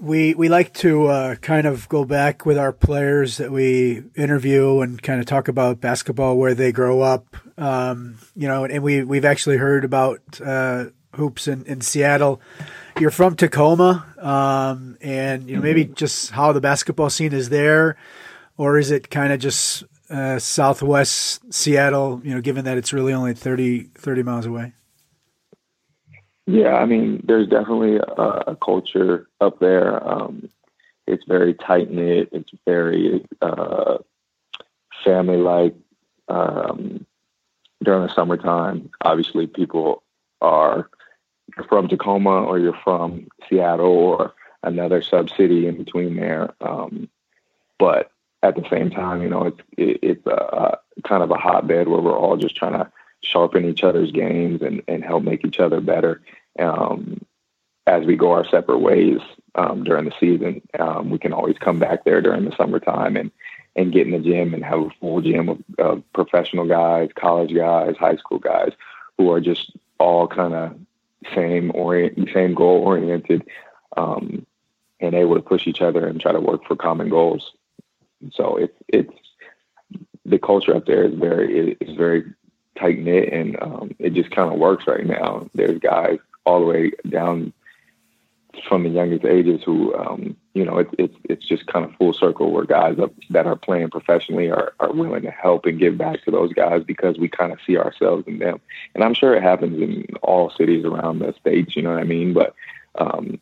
[0.00, 4.80] We we like to uh, kind of go back with our players that we interview
[4.80, 7.36] and kind of talk about basketball where they grow up.
[7.56, 12.40] Um, you know, and we we've actually heard about uh, hoops in, in Seattle.
[13.00, 17.96] You're from Tacoma, um, and you know maybe just how the basketball scene is there,
[18.56, 22.20] or is it kind of just uh, Southwest Seattle?
[22.24, 24.74] You know, given that it's really only 30, 30 miles away.
[26.48, 30.02] Yeah, I mean, there's definitely a, a culture up there.
[30.02, 30.48] Um,
[31.06, 32.30] it's very tight knit.
[32.32, 33.98] It's very uh,
[35.04, 35.74] family like.
[36.28, 37.04] Um,
[37.82, 40.02] during the summertime, obviously, people
[40.40, 40.88] are
[41.68, 44.32] from Tacoma or you're from Seattle or
[44.62, 46.54] another sub city in between there.
[46.62, 47.10] Um,
[47.78, 48.10] but
[48.42, 51.88] at the same time, you know, it's it, it's a, a, kind of a hotbed
[51.88, 52.90] where we're all just trying to
[53.22, 56.22] sharpen each other's games and, and help make each other better
[56.58, 57.20] um,
[57.86, 59.18] as we go our separate ways
[59.54, 60.62] um, during the season.
[60.78, 63.30] Um, we can always come back there during the summertime and
[63.76, 67.54] and get in the gym and have a full gym of, of professional guys, college
[67.54, 68.72] guys, high school guys
[69.16, 70.76] who are just all kind of
[71.32, 73.46] same orient, same goal oriented,
[73.96, 74.44] um,
[75.00, 77.52] and able to push each other and try to work for common goals.
[78.32, 79.12] So it's it's
[80.24, 82.24] the culture up there is very is very
[82.78, 85.48] tight knit and um, it just kind of works right now.
[85.54, 87.52] There's guys all the way down
[88.66, 92.12] from the youngest ages who, um, you know, it's it's it's just kind of full
[92.12, 92.96] circle where guys
[93.30, 96.82] that are playing professionally are are willing to help and give back to those guys
[96.84, 98.60] because we kind of see ourselves in them.
[98.94, 101.76] And I'm sure it happens in all cities around the states.
[101.76, 102.32] You know what I mean?
[102.32, 102.54] But
[102.96, 103.38] um,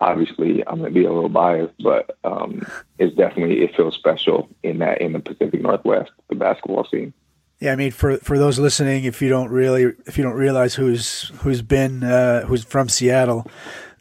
[0.00, 2.66] obviously, I'm gonna be a little biased, but um,
[2.98, 7.12] it's definitely it feels special in that in the Pacific Northwest, the basketball scene.
[7.58, 10.74] Yeah, I mean, for for those listening, if you don't really, if you don't realize
[10.74, 13.46] who's who's been uh, who's from Seattle,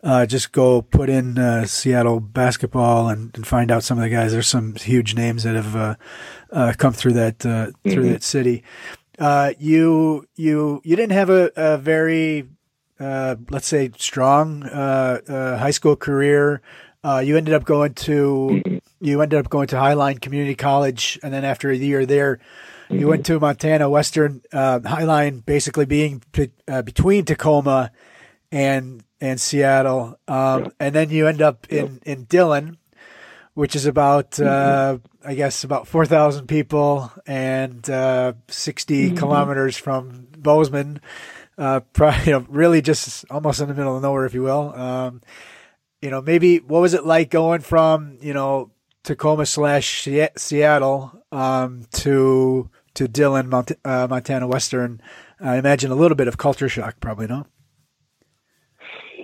[0.04, 4.10] uh, just go put in uh, Seattle basketball and, and, find out some of the
[4.10, 4.34] guys.
[4.34, 5.96] There's some huge names that have uh,
[6.52, 8.12] uh, come through that uh, through mm-hmm.
[8.12, 8.64] that city.
[9.58, 12.50] you you you didn't have a, a very
[13.00, 16.62] let's say strong high school career.
[17.24, 18.78] you ended up going to mm-hmm.
[19.00, 22.40] you ended up going to Highline Community College, and then after a year there
[22.86, 23.00] Mm-hmm.
[23.00, 26.22] You went to Montana Western uh, Highline, basically being
[26.68, 27.92] uh, between Tacoma
[28.52, 32.78] and and Seattle, um, and then you end up in in Dillon,
[33.56, 34.48] which is about mm-hmm.
[35.26, 39.18] uh, I guess about four thousand people and uh, 60 mm-hmm.
[39.18, 41.02] kilometers from Bozeman.
[41.58, 44.76] Uh, probably, you know, really just almost in the middle of nowhere, if you will.
[44.76, 45.22] Um,
[46.02, 48.70] you know, maybe what was it like going from you know
[49.04, 55.02] Tacoma slash Seattle um, to to Dillon, Mont- uh, Montana Western.
[55.40, 57.46] I imagine a little bit of culture shock, probably, no?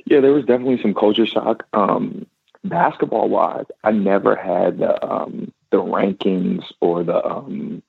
[0.06, 1.66] Yeah, there was definitely some culture shock.
[1.74, 2.26] Um,
[2.64, 7.82] basketball wise, I never had the um, the rankings or the um,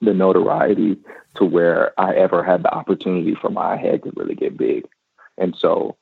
[0.00, 0.98] the notoriety
[1.36, 4.86] to where I ever had the opportunity for my head to really get big.
[5.38, 5.96] And so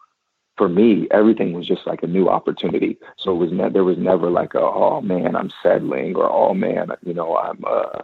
[0.57, 2.99] for me, everything was just like a new opportunity.
[3.17, 6.55] So it was ne- there was never like a oh man, I'm settling or oh
[6.55, 8.03] man, you know, I'm uh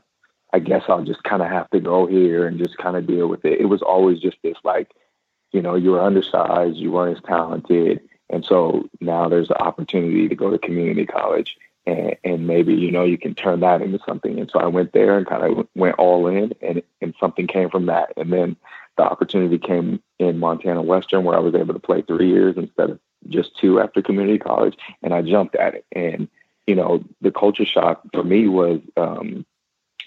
[0.53, 3.29] I guess I'll just kind of have to go here and just kind of deal
[3.29, 3.61] with it.
[3.61, 4.91] It was always just this like,
[5.53, 8.01] you know, you were undersized, you weren't as talented.
[8.29, 12.91] And so now there's the opportunity to go to community college and, and maybe, you
[12.91, 14.39] know, you can turn that into something.
[14.39, 17.71] And so I went there and kind of went all in and, and something came
[17.71, 18.13] from that.
[18.17, 18.57] And then
[18.97, 22.91] the opportunity came in Montana Western where I was able to play three years instead
[22.91, 24.77] of just two after community college.
[25.03, 25.85] And I jumped at it.
[25.93, 26.29] And,
[26.67, 29.45] you know, the culture shock for me was, um,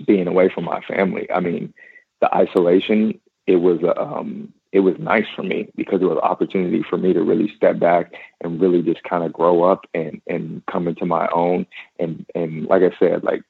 [0.06, 1.30] being away from my family.
[1.32, 1.74] I mean,
[2.22, 6.84] the isolation, it was um it was nice for me because it was an opportunity
[6.90, 10.64] for me to really step back and really just kind of grow up and and
[10.66, 11.66] come into my own
[12.00, 13.44] and and like I said, like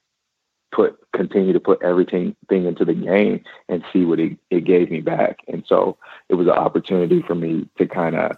[0.74, 4.92] put continue to put everything thing into the game and see what it, it gave
[4.92, 5.38] me back.
[5.48, 5.98] And so
[6.30, 8.36] it was an opportunity for me to kind of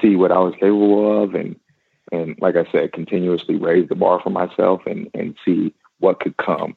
[0.00, 1.58] see what I was capable of and
[2.10, 6.36] and like I said, continuously raise the bar for myself and and see what could
[6.36, 6.76] come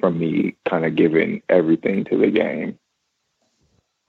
[0.00, 2.78] from me kind of giving everything to the game.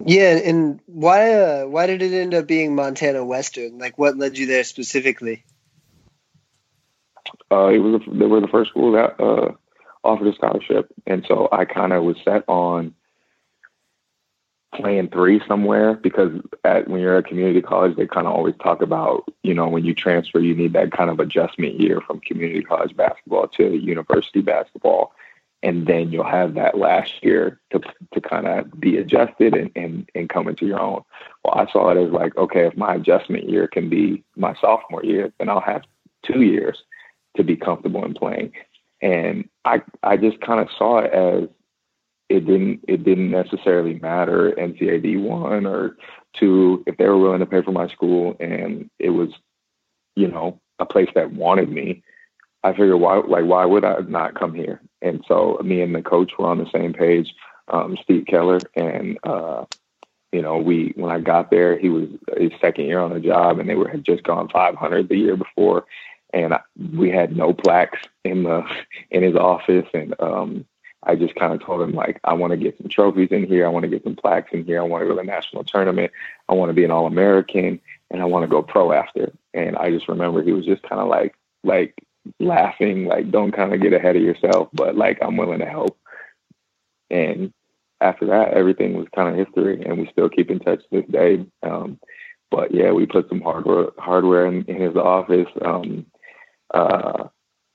[0.06, 3.78] Yeah, and why uh, why did it end up being Montana Western?
[3.78, 5.44] Like, what led you there specifically?
[7.52, 9.52] Uh, it was a, they were the first school that uh,
[10.04, 12.96] offered a scholarship, and so I kind of was set on
[14.74, 16.32] playing three somewhere because
[16.64, 19.86] at when you're at community college, they kind of always talk about you know when
[19.86, 24.42] you transfer, you need that kind of adjustment year from community college basketball to university
[24.42, 25.14] basketball.
[25.64, 27.80] and then you'll have that last year to
[28.14, 31.04] to kind of be adjusted and, and and come into your own.
[31.44, 35.04] Well, I saw it as like, okay, if my adjustment year can be my sophomore
[35.04, 35.84] year, then I'll have
[36.24, 36.84] two years
[37.38, 38.54] to be comfortable in playing.
[39.02, 41.50] And I I just kind of saw it as
[42.32, 45.98] it didn't it didn't necessarily matter NCAA D one or
[46.34, 49.30] two if they were willing to pay for my school and it was,
[50.16, 52.04] you know, a place that wanted me.
[52.64, 54.82] I figured why like why would I not come here?
[55.02, 57.34] And so me and the coach were on the same page,
[57.68, 59.66] um, Steve Keller, and uh,
[60.32, 62.08] you know we when I got there, he was
[62.38, 65.36] his second year on the job, and they were had just gone 500 the year
[65.36, 65.86] before,
[66.34, 66.62] and I,
[66.96, 68.64] we had no plaques in the
[69.12, 70.66] in his office, and um,
[71.04, 73.66] I just kind of told him like I want to get some trophies in here,
[73.66, 75.64] I want to get some plaques in here, I want to go to the national
[75.64, 76.12] tournament,
[76.48, 77.80] I want to be an All American,
[78.10, 79.32] and I want to go pro after.
[79.54, 81.96] And I just remember he was just kind of like like
[82.40, 85.98] laughing, like don't kind of get ahead of yourself, but like I'm willing to help.
[87.10, 87.54] And
[88.00, 91.46] after that, everything was kind of history, and we still keep in touch this day.
[91.64, 92.00] Um,
[92.50, 96.06] but yeah, we put some hardware hardware in, in his office, um,
[96.74, 97.28] uh,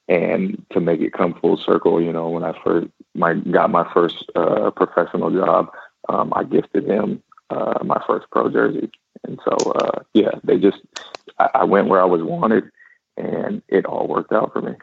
[0.08, 3.90] and to make it come full circle, you know, when I first my got my
[3.92, 5.70] first uh, professional job,
[6.08, 8.90] um, I gifted him uh, my first pro jersey,
[9.24, 10.78] and so uh, yeah, they just
[11.38, 12.70] I, I went where I was wanted,
[13.16, 14.74] and it all worked out for me.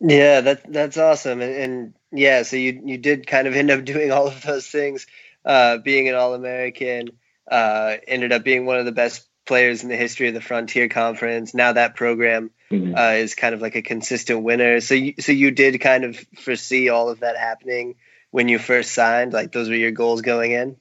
[0.00, 3.84] Yeah, that's that's awesome, and, and, yeah, so you you did kind of end up
[3.84, 5.06] doing all of those things,
[5.44, 7.08] uh, being an All American,
[7.50, 10.88] uh, ended up being one of the best players in the history of the Frontier
[10.88, 11.54] Conference.
[11.54, 12.94] Now that program mm-hmm.
[12.94, 14.80] uh, is kind of like a consistent winner.
[14.80, 17.96] So you so you did kind of foresee all of that happening
[18.30, 19.32] when you first signed.
[19.32, 20.76] Like those were your goals going in.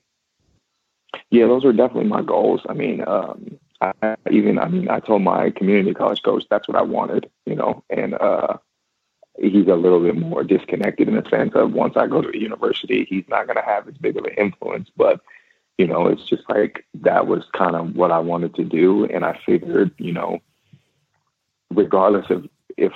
[1.32, 2.61] Yeah, those were definitely my goals.
[2.70, 6.78] I mean, um, I even I mean I told my community college coach that's what
[6.78, 8.57] I wanted, you know, and uh,
[9.39, 12.38] he's a little bit more disconnected in the sense of once I go to a
[12.38, 14.89] university, he's not going to have as big of an influence.
[14.95, 15.22] But
[15.78, 19.23] you know, it's just like that was kind of what I wanted to do, and
[19.23, 20.39] I figured, you know,
[21.69, 22.47] regardless of
[22.78, 22.91] if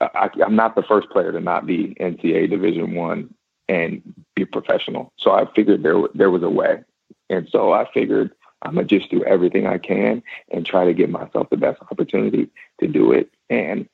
[0.00, 3.34] I, am not the first player to not be NCAA Division One
[3.68, 4.02] and
[4.34, 6.82] be professional, so I figured there there was a way,
[7.28, 8.32] and so I figured
[8.62, 12.48] I'm gonna just do everything I can and try to give myself the best opportunity
[12.80, 13.30] to do it.
[13.50, 13.88] And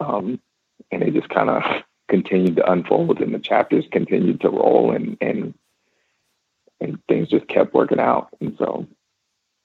[0.00, 0.40] um,
[0.90, 1.62] and it just kind of
[2.08, 5.54] continued to unfold, and the chapters continued to roll, and and
[6.80, 8.28] and things just kept working out.
[8.40, 8.86] And so,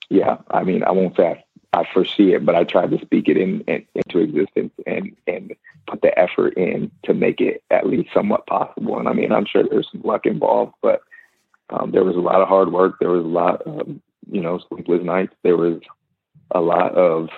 [0.08, 3.28] yeah, I mean, I won't say I, I foresee it, but I tried to speak
[3.28, 5.54] it in, in, into existence and and
[5.86, 8.98] put the effort in to make it at least somewhat possible.
[8.98, 11.00] And I mean, I'm sure there's some luck involved, but
[11.70, 12.96] um, there was a lot of hard work.
[12.98, 13.88] There was a lot of
[14.30, 15.34] you know, sleepless nights.
[15.42, 15.80] There was
[16.50, 17.28] a lot of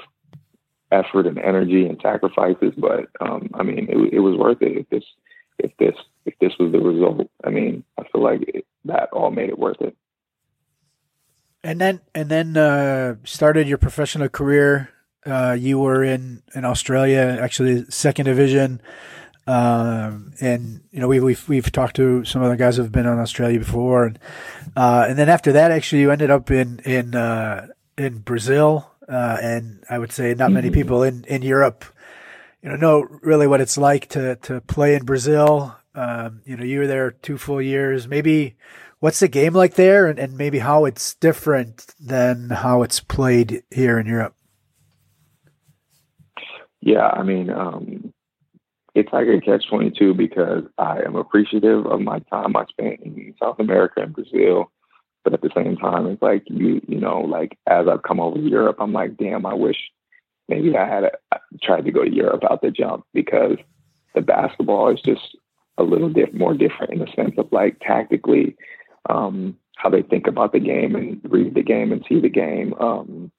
[0.91, 4.79] effort and energy and sacrifices, but um, I mean, it, it was worth it.
[4.79, 5.05] If this,
[5.59, 5.95] if this,
[6.25, 9.59] if this was the result, I mean, I feel like it, that all made it
[9.59, 9.97] worth it.
[11.65, 14.91] And then, and then uh, started your professional career.
[15.27, 18.81] Uh, you were in in Australia, actually second division.
[19.49, 23.19] Um, and you know, we, we've, we've talked to some other guys who've been on
[23.19, 24.05] Australia before.
[24.05, 24.19] And,
[24.77, 28.91] uh, and then after that, actually you ended up in, in, uh, in Brazil.
[29.09, 30.75] Uh, and I would say not many mm-hmm.
[30.75, 31.87] people in, in Europe,
[32.69, 35.75] you know, know really what it's like to, to play in Brazil.
[35.95, 38.07] Um, you know, you were there two full years.
[38.07, 38.57] Maybe
[39.01, 43.63] what's the game like there and, and maybe how it's different than how it's played
[43.71, 44.35] here in Europe?
[46.81, 48.13] Yeah, I mean, um,
[48.95, 53.35] it's like a catch 22 because I am appreciative of my time I spent in
[53.41, 54.71] South America and Brazil.
[55.25, 58.37] But at the same time, it's like you, you know, like as I've come over
[58.37, 59.77] to Europe, I'm like, damn, I wish
[60.49, 61.11] maybe I had
[61.63, 63.57] tried to go to Europe out the jump because
[64.15, 65.37] the basketball is just
[65.77, 68.57] a little bit more different in the sense of like tactically
[69.09, 72.75] um, how they think about the game and read the game and see the game.
[72.81, 73.31] Um,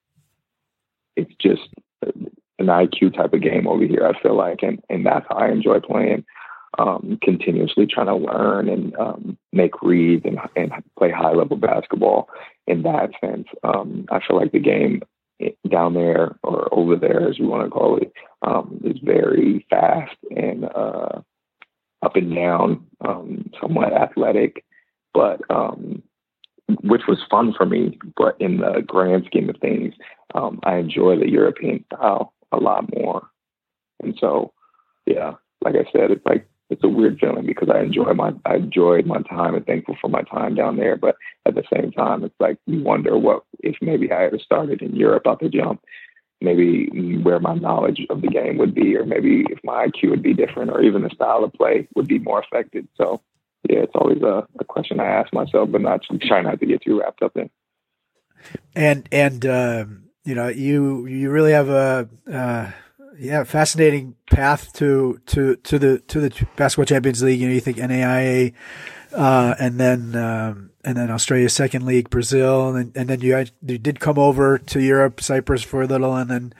[1.15, 1.69] it's just
[2.01, 4.07] an IQ type of game over here.
[4.07, 6.25] I feel like, and and that's how I enjoy playing.
[6.77, 12.29] Um, continuously trying to learn and um, make reads and, and play high level basketball.
[12.67, 15.01] In that sense, um, I feel like the game
[15.69, 18.11] down there or over there, as you want to call it,
[18.41, 21.21] um, is very fast and uh,
[22.01, 24.65] up and down, um, somewhat athletic,
[25.13, 26.01] but um,
[26.83, 27.97] which was fun for me.
[28.15, 29.93] But in the grand scheme of things,
[30.35, 33.27] um, I enjoy the European style a lot more.
[34.01, 34.53] And so,
[35.05, 35.33] yeah,
[35.63, 39.05] like I said, it's like it's a weird feeling because I enjoy my I enjoyed
[39.05, 40.95] my time and thankful for my time down there.
[40.95, 41.15] But
[41.45, 44.95] at the same time, it's like you wonder what if maybe I had started in
[44.95, 45.81] Europe out the jump,
[46.41, 50.23] maybe where my knowledge of the game would be, or maybe if my IQ would
[50.23, 52.87] be different, or even the style of play would be more affected.
[52.97, 53.21] So,
[53.67, 56.83] yeah, it's always a, a question I ask myself, but not try not to get
[56.83, 57.49] too wrapped up in.
[58.75, 62.71] And and um, you know, you you really have a uh,
[63.19, 67.39] yeah fascinating path to to to the to the basketball champions league.
[67.39, 68.53] You know, you think NAIA,
[69.13, 70.15] uh, and then.
[70.15, 74.57] Um, and then Australia's second league, Brazil, and, and then you, you did come over
[74.57, 76.53] to Europe, Cyprus for a little, and then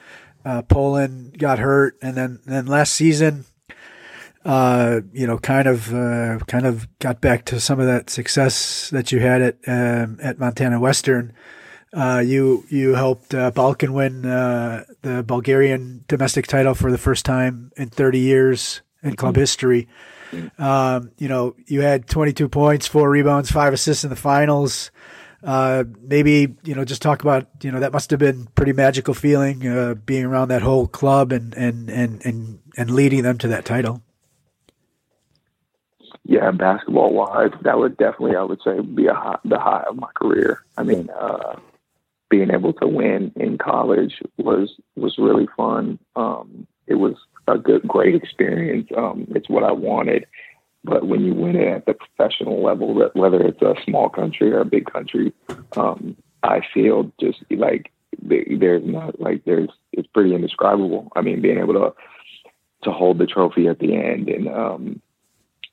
[0.44, 3.44] uh, Poland got hurt, and then then last season,
[4.44, 8.90] uh, you know, kind of uh, kind of got back to some of that success
[8.90, 11.32] that you had at um, at Montana Western.
[11.92, 17.24] Uh, you you helped uh, Balkan win uh, the Bulgarian domestic title for the first
[17.24, 19.40] time in 30 years in club mm-hmm.
[19.40, 19.88] history.
[20.58, 24.90] Um, you know, you had 22 points, four rebounds, five assists in the finals.
[25.42, 29.14] Uh, maybe, you know, just talk about, you know, that must have been pretty magical
[29.14, 33.48] feeling, uh, being around that whole club and, and, and, and, and leading them to
[33.48, 34.02] that title.
[36.24, 39.96] Yeah, basketball wise, that would definitely, I would say, be a high, the high of
[39.96, 40.62] my career.
[40.76, 41.56] I mean, uh,
[42.30, 45.98] being able to win in college was was really fun.
[46.16, 47.14] Um, it was
[47.46, 48.88] a good, great experience.
[48.96, 50.26] Um, it's what I wanted.
[50.82, 54.60] But when you win it at the professional level, whether it's a small country or
[54.60, 55.32] a big country,
[55.76, 61.12] um, I feel just like there's not like there's it's pretty indescribable.
[61.14, 61.94] I mean, being able to
[62.84, 65.02] to hold the trophy at the end and um,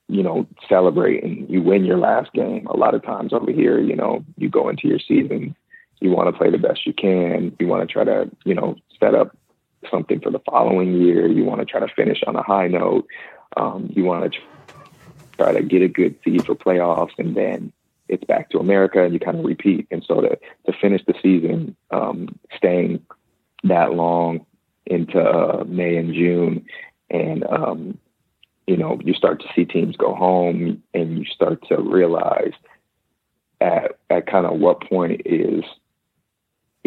[0.09, 2.67] you know celebrate and you win your last game.
[2.67, 5.55] A lot of times over here, you know, you go into your season,
[5.99, 7.55] you want to play the best you can.
[7.59, 9.35] You want to try to you know set up
[9.89, 11.27] something for the following year.
[11.27, 13.07] You want to try to finish on a high note.
[13.55, 14.39] Um, you want to
[15.37, 17.71] try to get a good seed for playoffs, and then
[18.07, 19.87] it's back to America, and you kind of repeat.
[19.91, 23.05] And so to to finish the season, um, staying
[23.63, 24.45] that long
[24.85, 26.65] into uh, May and June,
[27.09, 27.97] and um,
[28.65, 32.53] you know you start to see teams go home, and you start to realize
[33.59, 35.63] at at kind of what point is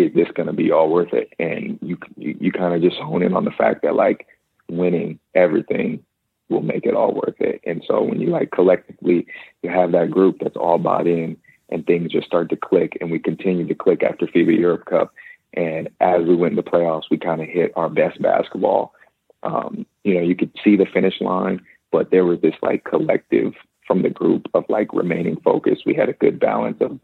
[0.03, 1.33] is this going to be all worth it?
[1.39, 4.27] And you you, you kind of just hone in on the fact that like
[4.71, 6.05] winning everything
[6.49, 7.61] will make it all worth it.
[7.65, 9.27] And so when you like collectively
[9.63, 11.37] you have that group that's all bought in
[11.69, 15.13] and things just start to click and we continue to click after FIBA Europe Cup.
[15.55, 18.95] And as we went into playoffs, we kind of hit our best basketball.
[19.43, 23.55] Um, you know, you could see the finish line, but there was this like collective
[23.91, 25.83] from the group of like remaining focused.
[25.85, 27.01] We had a good balance of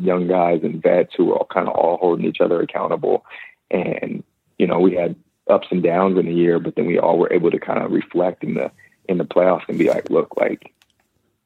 [0.00, 3.26] young guys and vets who were all kind of all holding each other accountable.
[3.70, 4.24] And,
[4.58, 5.16] you know, we had
[5.50, 7.92] ups and downs in the year, but then we all were able to kind of
[7.92, 8.72] reflect in the
[9.06, 10.72] in the playoffs and be like, look, like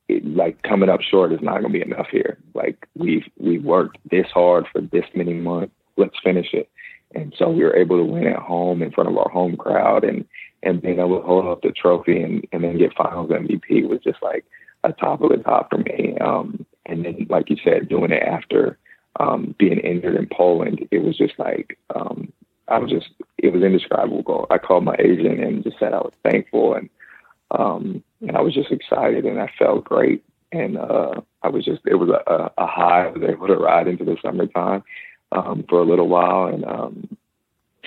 [0.06, 2.38] it, like coming up short is not going to be enough here.
[2.54, 5.74] Like we've we've worked this hard for this many months.
[5.96, 6.70] Let's finish it.
[7.16, 10.04] And so we were able to win at home in front of our home crowd
[10.04, 10.24] and
[10.62, 13.98] and being able to hold up the trophy and, and then get finals MVP was
[14.04, 14.44] just like
[14.84, 16.16] a top of the top for me.
[16.20, 18.78] Um, and then, like you said, doing it after
[19.18, 22.32] um, being injured in Poland, it was just like um,
[22.68, 23.08] I was just
[23.38, 24.46] it was indescribable.
[24.50, 26.88] I called my agent and just said I was thankful and
[27.50, 30.24] um, and I was just excited and I felt great.
[30.52, 33.06] And uh, I was just it was a, a high.
[33.06, 34.84] I was able to ride into the summertime
[35.32, 37.16] um, for a little while and um,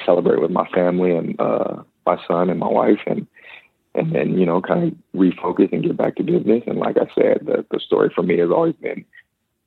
[0.05, 3.27] celebrate with my family and uh, my son and my wife and
[3.97, 6.63] and then you know kind of refocus and get back to business.
[6.67, 9.03] And like I said, the the story for me has always been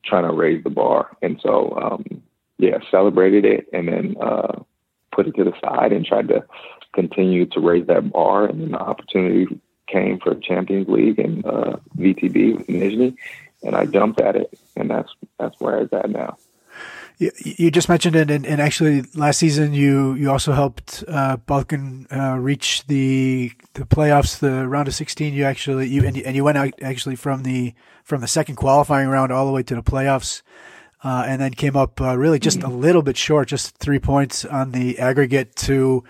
[0.04, 2.22] trying to raise the bar, and so um,
[2.58, 4.62] yeah, celebrated it, and then uh,
[5.12, 6.44] put it to the side and tried to
[6.92, 8.46] continue to raise that bar.
[8.46, 13.16] And then the opportunity came for Champions League and uh, VTB with Nizhny,
[13.62, 16.36] and I jumped at it, and that's that's where it's at now.
[17.20, 21.36] You, you just mentioned it, and, and, actually last season you you also helped uh,
[21.36, 25.34] Balkan uh, reach the the playoffs, the round of sixteen.
[25.34, 28.56] You actually you and, you and you went out actually from the from the second
[28.56, 30.40] qualifying round all the way to the playoffs,
[31.04, 34.46] uh, and then came up uh, really just a little bit short, just three points
[34.46, 36.02] on the aggregate to.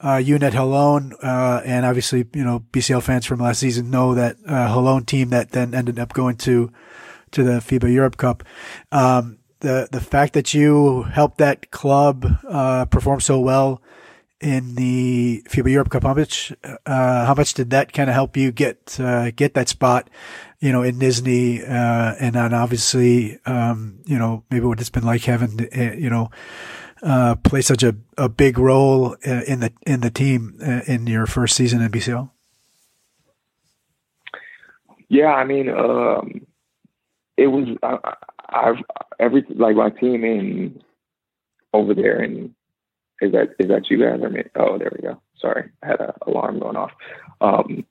[0.00, 4.36] Uh, UNET Holon, uh, and obviously, you know, BCL fans from last season know that
[4.46, 6.70] uh, Holon team that then ended up going to
[7.32, 8.44] to the FIBA Europe Cup.
[8.92, 13.82] Um, the the fact that you helped that club uh, perform so well
[14.40, 16.52] in the FIBA Europe Cup, how much
[16.86, 20.08] uh, how much did that kind of help you get uh, get that spot,
[20.60, 25.04] you know, in Nizhny, uh, and then obviously, um, you know, maybe what it's been
[25.04, 26.30] like having, uh, you know,
[27.02, 31.56] uh, play such a, a big role in the in the team in your first
[31.56, 32.30] season in BCL.
[35.08, 36.46] Yeah, I mean, um,
[37.36, 37.76] it was.
[37.82, 38.14] I,
[38.48, 38.76] I've
[39.18, 40.82] every like my team in
[41.72, 42.54] over there and
[43.20, 44.20] is that is that you guys?
[44.24, 45.20] I mean, oh, there we go.
[45.40, 46.92] Sorry, I had an alarm going off.
[47.40, 47.84] Um,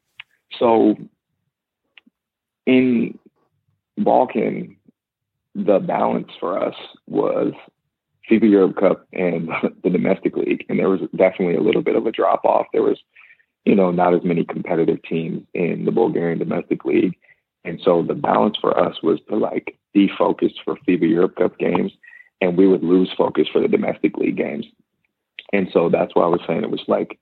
[0.58, 0.96] so
[2.66, 3.18] in
[3.98, 4.78] Balkan,
[5.56, 6.76] the balance for us
[7.08, 7.54] was
[8.30, 9.50] FIBA Europe Cup and
[9.84, 12.68] the domestic league, and there was definitely a little bit of a drop off.
[12.72, 13.00] There was,
[13.66, 17.18] you know, not as many competitive teams in the Bulgarian domestic league,
[17.68, 21.92] and so the balance for us was to like defocus for FIBA Europe Cup games,
[22.40, 24.66] and we would lose focus for the domestic league games.
[25.52, 27.20] And so that's why I was saying it was like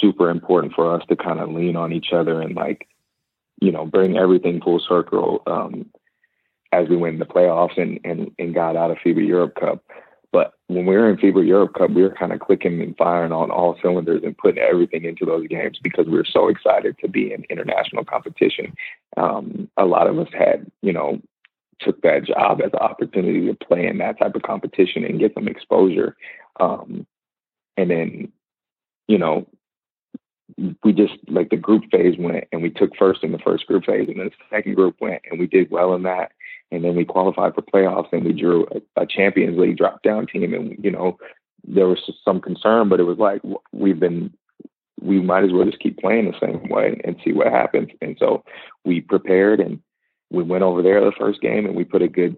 [0.00, 2.88] super important for us to kind of lean on each other and like,
[3.60, 5.86] you know, bring everything full circle um,
[6.72, 9.84] as we went in the playoffs and, and, and got out of FIBA Europe Cup.
[10.32, 13.32] But when we were in FIBA Europe Cup, we were kind of clicking and firing
[13.32, 17.08] on all cylinders and putting everything into those games because we were so excited to
[17.08, 18.74] be in international competition.
[19.16, 21.20] Um, a lot of us had, you know,
[21.80, 25.32] took that job as an opportunity to play in that type of competition and get
[25.34, 26.16] some exposure.
[26.60, 27.06] Um,
[27.76, 28.32] and then,
[29.06, 29.46] you know,
[30.82, 33.84] we just like the group phase went and we took first in the first group
[33.84, 36.32] phase and then the second group went and we did well in that
[36.70, 40.26] and then we qualified for playoffs and we drew a, a champions league drop down
[40.26, 41.18] team and you know
[41.66, 43.40] there was some concern but it was like
[43.72, 44.32] we've been
[45.00, 48.16] we might as well just keep playing the same way and see what happens and
[48.18, 48.44] so
[48.84, 49.80] we prepared and
[50.30, 52.36] we went over there the first game and we put a good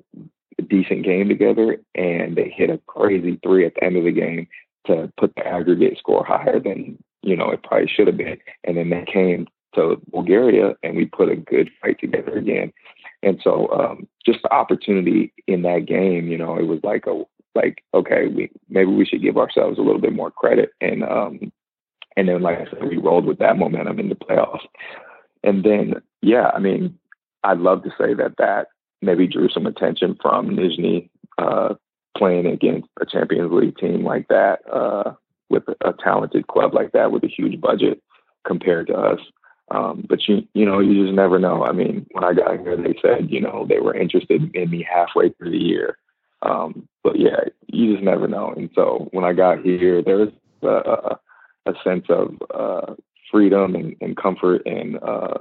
[0.58, 4.12] a decent game together and they hit a crazy three at the end of the
[4.12, 4.46] game
[4.86, 8.38] to put the aggregate score higher than you know, it probably should have been.
[8.64, 12.72] And then they came to Bulgaria and we put a good fight together again.
[13.22, 17.22] And so um, just the opportunity in that game, you know, it was like a
[17.54, 20.70] like, okay, we maybe we should give ourselves a little bit more credit.
[20.80, 21.52] And um
[22.16, 24.66] and then like I said, we rolled with that momentum in the playoffs.
[25.42, 26.98] And then yeah, I mean,
[27.44, 28.68] I'd love to say that that
[29.02, 31.08] maybe drew some attention from Nizhny
[31.38, 31.74] uh,
[32.16, 34.60] playing against a Champions League team like that.
[34.70, 35.14] Uh,
[35.50, 38.00] with a talented club like that with a huge budget
[38.46, 39.18] compared to us.
[39.72, 41.64] Um, but you you know you just never know.
[41.64, 44.86] I mean, when I got here, they said you know they were interested in me
[44.88, 45.96] halfway through the year.
[46.42, 48.52] Um, but yeah, you just never know.
[48.56, 50.30] And so when I got here, there was
[50.62, 51.16] a,
[51.66, 52.94] a sense of uh,
[53.30, 54.62] freedom and, and comfort.
[54.66, 55.38] And uh,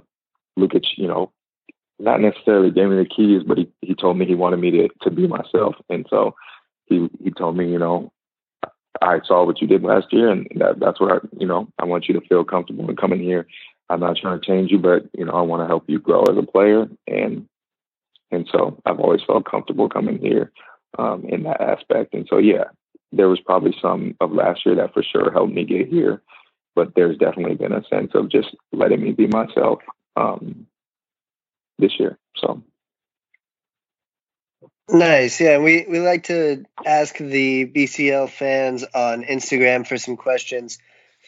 [0.57, 1.31] Lukic, you know,
[1.99, 4.89] not necessarily gave me the keys, but he, he told me he wanted me to
[5.01, 5.75] to be myself.
[5.89, 6.35] And so
[6.85, 8.11] he he told me, you know,
[9.01, 11.85] I saw what you did last year, and that, that's what I, you know, I
[11.85, 13.47] want you to feel comfortable in coming here.
[13.89, 16.23] I'm not trying to change you, but you know, I want to help you grow
[16.23, 17.47] as a player, and
[18.31, 20.51] and so I've always felt comfortable coming here
[20.97, 22.13] um, in that aspect.
[22.13, 22.65] And so, yeah,
[23.11, 26.21] there was probably some of last year that for sure helped me get here,
[26.75, 29.79] but there's definitely been a sense of just letting me be myself
[30.15, 30.67] um,
[31.79, 32.17] this year.
[32.35, 32.61] So
[34.91, 35.39] Nice.
[35.39, 40.79] Yeah, we we like to ask the BCL fans on Instagram for some questions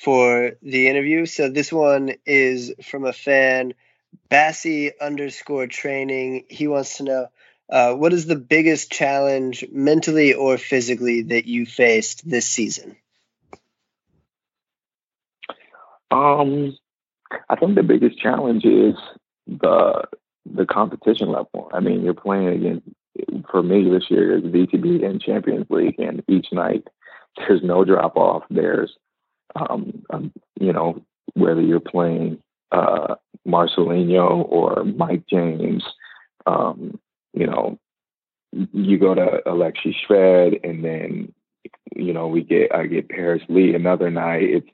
[0.03, 1.25] for the interview.
[1.25, 3.73] So this one is from a fan,
[4.29, 6.45] Bassy underscore training.
[6.49, 7.27] He wants to know
[7.69, 12.97] uh, what is the biggest challenge mentally or physically that you faced this season?
[16.09, 16.77] Um,
[17.49, 18.95] I think the biggest challenge is
[19.47, 20.03] the
[20.45, 21.69] the competition level.
[21.71, 22.89] I mean, you're playing against
[23.49, 26.87] for me this year is VTB and Champions League, and each night
[27.37, 28.43] there's no drop off.
[28.49, 28.95] There's,
[29.55, 32.41] um, um, you know, whether you're playing
[32.71, 33.15] uh,
[33.47, 35.83] Marcelinho or Mike James,
[36.45, 36.99] um,
[37.33, 37.79] you know,
[38.51, 41.33] you go to Alexey Shved, and then
[41.95, 44.43] you know we get I get Paris Lee another night.
[44.43, 44.67] It's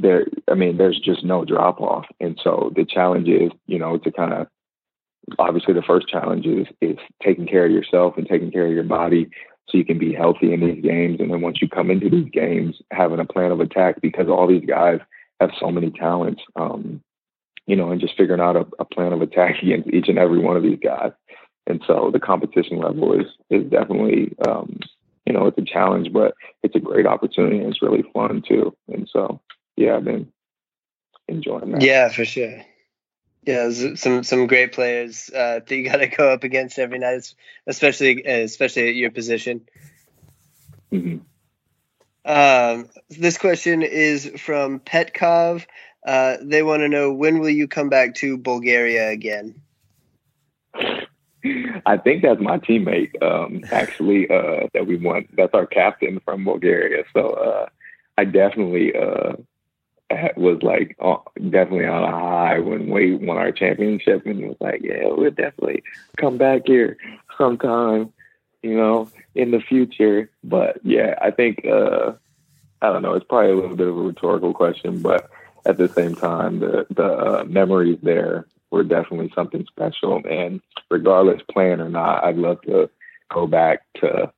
[0.00, 0.26] there.
[0.48, 4.12] I mean, there's just no drop off, and so the challenge is, you know, to
[4.12, 4.46] kind of
[5.38, 8.84] obviously the first challenge is is taking care of yourself and taking care of your
[8.84, 9.28] body
[9.68, 11.20] so you can be healthy in these games.
[11.20, 14.46] And then once you come into these games, having a plan of attack because all
[14.46, 15.00] these guys
[15.40, 17.02] have so many talents, um,
[17.66, 20.38] you know, and just figuring out a, a plan of attack against each and every
[20.38, 21.12] one of these guys.
[21.66, 24.78] And so the competition level is is definitely um,
[25.26, 28.74] you know, it's a challenge, but it's a great opportunity and it's really fun too.
[28.88, 29.40] And so
[29.76, 30.32] yeah, I've been
[31.28, 31.82] enjoying that.
[31.82, 32.62] Yeah, for sure.
[33.46, 37.32] Yeah, some some great players uh, that you got to go up against every night,
[37.66, 39.66] especially especially at your position.
[40.92, 41.18] Mm-hmm.
[42.28, 45.64] Um, this question is from Petkov.
[46.04, 49.60] Uh, they want to know when will you come back to Bulgaria again?
[51.86, 55.34] I think that's my teammate, um, actually, uh, that we want.
[55.36, 57.04] That's our captain from Bulgaria.
[57.12, 57.66] So uh,
[58.18, 59.34] I definitely uh,
[60.36, 61.16] was like uh,
[61.50, 65.82] definitely on a high when we won our championship and was like, yeah, we'll definitely
[66.16, 66.96] come back here
[67.36, 68.12] sometime,
[68.62, 70.30] you know, in the future.
[70.44, 72.12] But yeah, I think uh,
[72.82, 73.14] I don't know.
[73.14, 75.28] It's probably a little bit of a rhetorical question, but
[75.64, 80.22] at the same time, the the uh, memories there were definitely something special.
[80.28, 82.88] And regardless, playing or not, I'd love to
[83.32, 84.32] go back to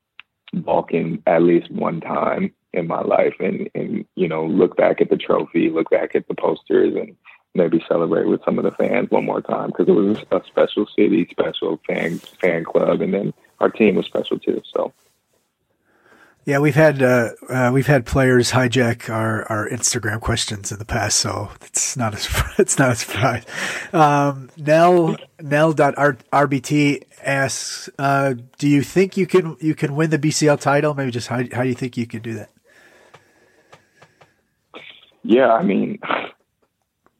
[0.53, 5.11] Balkan at least one time in my life, and and you know, look back at
[5.11, 7.17] the trophy, look back at the posters, and
[7.55, 10.87] maybe celebrate with some of the fans one more time because it was a special
[10.97, 14.63] city, special fan fan club, and then our team was special too.
[14.73, 14.93] So
[16.49, 20.87] yeah, we've had uh, uh, we've had players hijack our, our Instagram questions in the
[20.87, 23.45] past, so it's not a it's not a surprise.
[23.93, 30.59] Um, Nell Nell.rbt asks, uh, "Do you think you can you can win the BCL
[30.59, 30.95] title?
[30.95, 32.49] Maybe just how how do you think you can do that?"
[35.23, 35.99] Yeah, I mean,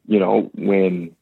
[0.07, 1.15] you know, when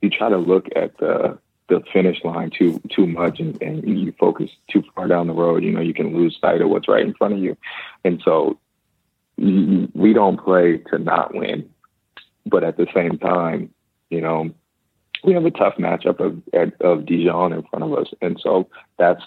[0.00, 4.12] you try to look at the the finish line too too much and, and you
[4.18, 7.04] focus too far down the road, you know, you can lose sight of what's right
[7.04, 7.56] in front of you.
[8.04, 8.58] And so
[9.38, 11.68] we don't play to not win,
[12.46, 13.72] but at the same time,
[14.10, 14.50] you know,
[15.24, 16.42] we have a tough matchup of
[16.80, 18.68] of Dijon in front of us, and so
[18.98, 19.22] that's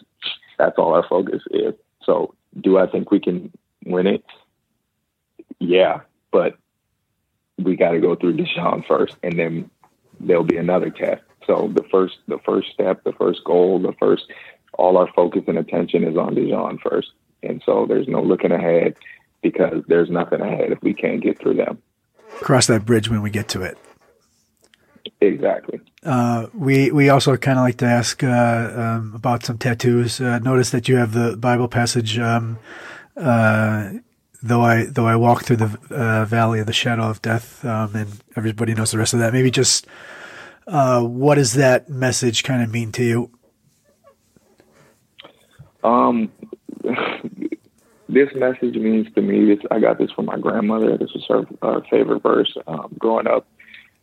[0.58, 1.74] that's all our focus is.
[2.04, 3.52] So, do I think we can
[3.86, 4.24] win it?
[5.60, 6.58] Yeah, but
[7.58, 9.70] we got to go through Dijon first, and then
[10.20, 11.24] there'll be another test.
[11.46, 14.26] So the first the first step, the first goal, the first
[14.74, 17.12] all our focus and attention is on Dijon first.
[17.44, 18.96] And so there's no looking ahead
[19.42, 21.82] because there's nothing ahead if we can't get through them.
[22.42, 23.78] Cross that bridge when we get to it.
[25.22, 25.80] Exactly.
[26.04, 30.20] Uh, we we also kind of like to ask uh, um, about some tattoos.
[30.20, 32.18] Uh, notice that you have the Bible passage.
[32.20, 32.58] Um,
[33.16, 33.92] uh,
[34.42, 37.96] though I though I walk through the uh, valley of the shadow of death, um,
[37.96, 39.34] and everybody knows the rest of that.
[39.34, 39.88] Maybe just
[40.68, 43.32] uh, what does that message kind of mean to you?
[45.84, 46.32] Um,
[48.10, 49.46] this message means to me.
[49.46, 50.98] This I got this from my grandmother.
[50.98, 51.26] This was
[51.62, 52.56] her favorite verse.
[52.68, 53.48] Um, growing up,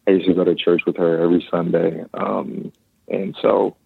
[0.06, 2.72] I used to go to church with her every Sunday, um,
[3.08, 3.76] and so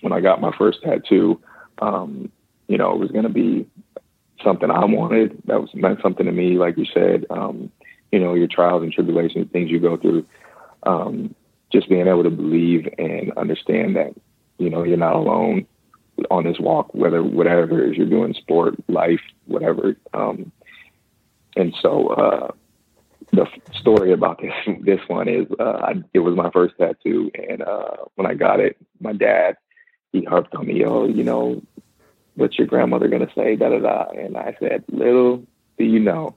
[0.00, 1.40] when I got my first tattoo,
[1.80, 2.30] um,
[2.68, 3.66] you know, it was going to be
[4.42, 5.40] something I wanted.
[5.46, 7.26] That was meant something to me, like you said.
[7.30, 7.70] Um,
[8.12, 10.26] you know, your trials and tribulations, things you go through.
[10.84, 11.34] Um,
[11.72, 14.14] just being able to believe and understand that
[14.58, 15.66] you know you're not alone
[16.30, 19.96] on this walk, whether whatever it is you're doing, sport, life, whatever.
[20.14, 20.52] Um,
[21.56, 22.50] and so uh,
[23.32, 27.62] the story about this this one is uh, I, it was my first tattoo, and
[27.62, 29.56] uh, when I got it, my dad
[30.12, 31.62] he harped on me, oh, you know,
[32.36, 35.44] what's your grandmother gonna say, da da da, and I said, little
[35.78, 36.34] do you know,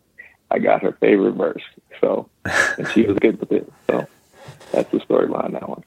[0.50, 1.64] I got her favorite verse,
[2.02, 4.08] so and she was good with it, so
[4.72, 5.84] that's the storyline that one.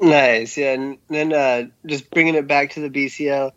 [0.00, 3.52] Nice, yeah, and then uh, just bringing it back to the BCL,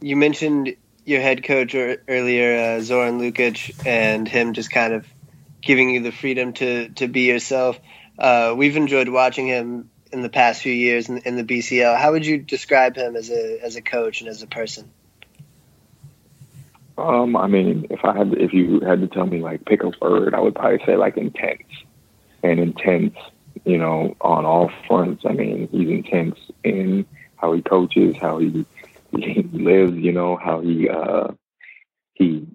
[0.00, 5.06] you mentioned your head coach earlier, uh, Zoran Lukic, and him just kind of
[5.60, 7.78] giving you the freedom to to be yourself.
[8.18, 11.96] Uh, we've enjoyed watching him in the past few years in, in, the BCL.
[11.96, 14.90] How would you describe him as a as a coach and as a person?
[16.98, 19.82] Um, I mean, if I had, to, if you had to tell me like pick
[19.82, 21.62] a word, I would probably say like intense
[22.42, 23.16] and intense
[23.64, 25.24] you know, on all fronts.
[25.26, 27.06] I mean, he's intense in
[27.36, 28.64] how he coaches, how he,
[29.16, 31.28] he lives, you know, how he uh,
[32.14, 32.46] he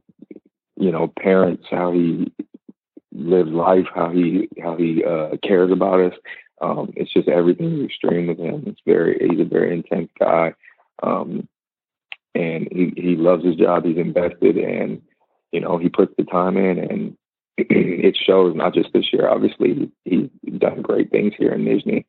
[0.78, 2.32] you know parents, how he
[3.14, 6.14] lives life, how he how he uh, cares about us.
[6.62, 8.64] Um, it's just everything extreme with him.
[8.68, 10.53] It's very he's a very intense guy,
[11.03, 11.47] um,
[12.34, 13.86] and he he loves his job.
[13.86, 15.01] He's invested, and
[15.51, 17.18] you know he puts the time in, and
[17.58, 19.28] it shows not just this year.
[19.28, 22.06] Obviously, he's done great things here in Nizhny,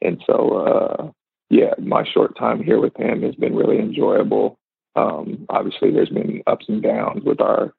[0.00, 1.10] and so uh,
[1.50, 4.58] yeah, my short time here with him has been really enjoyable.
[4.96, 7.74] Um, obviously, there's been ups and downs with our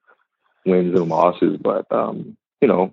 [0.64, 2.92] wins and losses, but um, you know,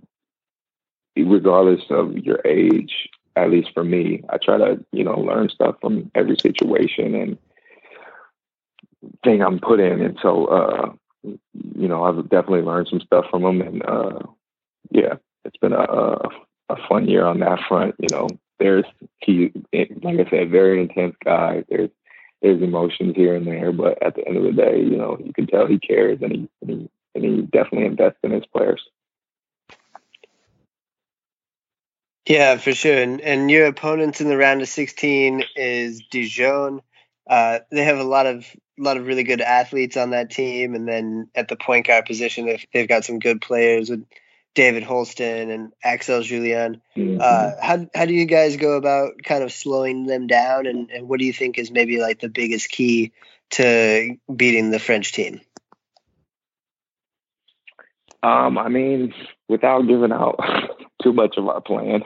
[1.17, 5.75] regardless of your age, at least for me, I try to you know learn stuff
[5.81, 7.37] from every situation and
[9.23, 10.93] thing I'm put in, and so uh,
[11.23, 14.19] you know, I've definitely learned some stuff from him, and uh,
[14.91, 16.29] yeah, it's been a, a,
[16.69, 17.95] a fun year on that front.
[17.99, 18.85] You know, there's
[19.19, 21.63] he, like I said, very intense guy.
[21.69, 21.89] There's
[22.41, 25.33] there's emotions here and there, but at the end of the day, you know, you
[25.33, 28.81] can tell he cares, and he and he, and he definitely invests in his players.
[32.27, 33.01] Yeah, for sure.
[33.01, 36.81] And, and your opponents in the round of 16 is Dijon.
[37.27, 38.45] Uh, they have a lot of
[38.79, 42.05] a lot of really good athletes on that team, and then at the point guard
[42.05, 44.03] position, they've, they've got some good players with
[44.55, 46.81] David Holston and Axel Julien.
[46.97, 47.19] Mm-hmm.
[47.21, 51.07] Uh, how how do you guys go about kind of slowing them down, and, and
[51.07, 53.11] what do you think is maybe like the biggest key
[53.51, 55.41] to beating the French team?
[58.23, 59.13] Um, I mean,
[59.51, 60.39] without giving out
[61.03, 62.03] too much of our plan.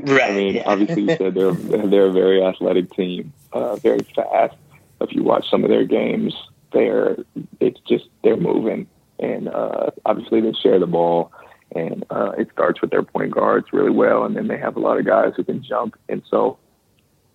[0.00, 0.30] Right.
[0.30, 0.62] I mean, yeah.
[0.66, 1.52] obviously, you said they're
[1.92, 4.56] they're a very athletic team, uh, very fast.
[5.00, 6.34] If you watch some of their games,
[6.72, 7.18] they're
[7.60, 11.32] it's just they're moving, and uh, obviously they share the ball,
[11.76, 14.80] and uh, it starts with their point guards really well, and then they have a
[14.80, 16.58] lot of guys who can jump, and so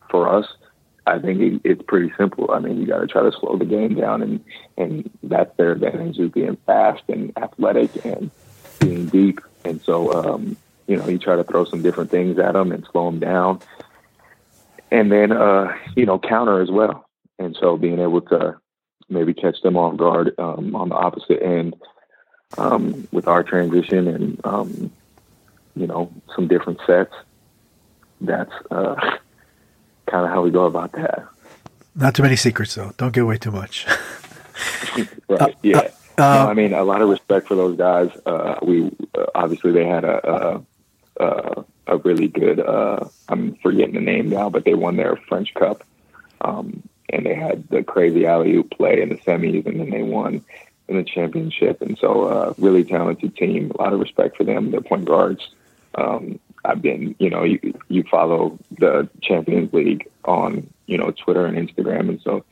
[0.09, 0.47] for us,
[1.05, 2.51] I think it, it's pretty simple.
[2.51, 4.43] I mean, you got to try to slow the game down, and
[4.77, 8.31] and that's their advantage is being fast and athletic and
[8.87, 9.39] being deep.
[9.63, 10.57] And so, um,
[10.87, 13.59] you know, you try to throw some different things at them and slow them down,
[14.91, 17.09] and then uh, you know counter as well.
[17.39, 18.57] And so, being able to
[19.09, 21.75] maybe catch them off guard um, on the opposite end
[22.57, 24.91] um, with our transition and um,
[25.75, 27.13] you know some different sets.
[28.21, 28.95] That's uh,
[30.07, 31.27] kind of how we go about that.
[31.95, 32.91] Not too many secrets though.
[32.97, 33.87] Don't give away too much.
[35.29, 35.55] right.
[35.63, 35.79] Yeah.
[35.79, 38.09] Uh, no, I mean, a lot of respect for those guys.
[38.25, 40.61] Uh, we uh, obviously they had a a,
[41.19, 42.59] a, a really good.
[42.59, 45.83] Uh, I'm forgetting the name now, but they won their French Cup,
[46.41, 50.03] um, and they had the crazy alley oop play in the semis, and then they
[50.03, 50.43] won
[50.87, 51.81] in the championship.
[51.81, 53.71] And so, uh, really talented team.
[53.71, 54.71] A lot of respect for them.
[54.71, 55.49] Their point guards.
[55.95, 61.45] Um, I've been, you know, you you follow the Champions League on, you know, Twitter
[61.45, 62.43] and Instagram, and so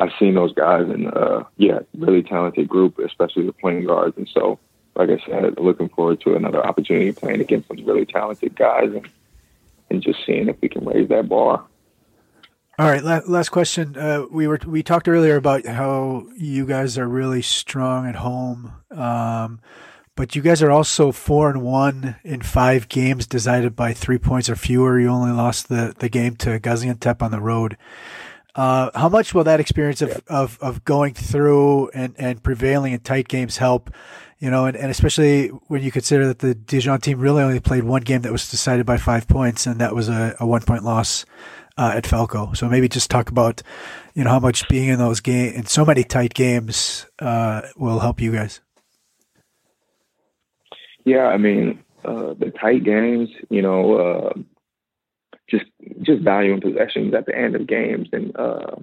[0.00, 4.16] I've seen those guys, and uh, yeah, really talented group, especially the point guards.
[4.16, 4.58] And so,
[4.96, 9.06] like I said, looking forward to another opportunity playing against some really talented guys, and
[9.90, 11.66] and just seeing if we can raise that bar.
[12.78, 13.94] All right, last question.
[13.94, 18.72] Uh, we were we talked earlier about how you guys are really strong at home,
[18.90, 19.60] um,
[20.16, 24.48] but you guys are also four and one in five games decided by three points
[24.48, 24.98] or fewer.
[24.98, 27.76] You only lost the, the game to Gaziantep on the road.
[28.54, 33.00] Uh, how much will that experience of, of, of going through and, and prevailing in
[33.00, 33.90] tight games help?
[34.38, 37.84] You know, and, and especially when you consider that the Dijon team really only played
[37.84, 40.82] one game that was decided by five points, and that was a, a one point
[40.82, 41.26] loss
[41.76, 42.52] uh, at Falco.
[42.54, 43.62] So maybe just talk about,
[44.14, 47.98] you know, how much being in those game in so many tight games uh, will
[47.98, 48.60] help you guys.
[51.04, 54.32] Yeah, I mean, uh, the tight games, you know, uh,
[55.50, 55.66] just
[56.02, 58.76] just valuing possessions at the end of games and uh,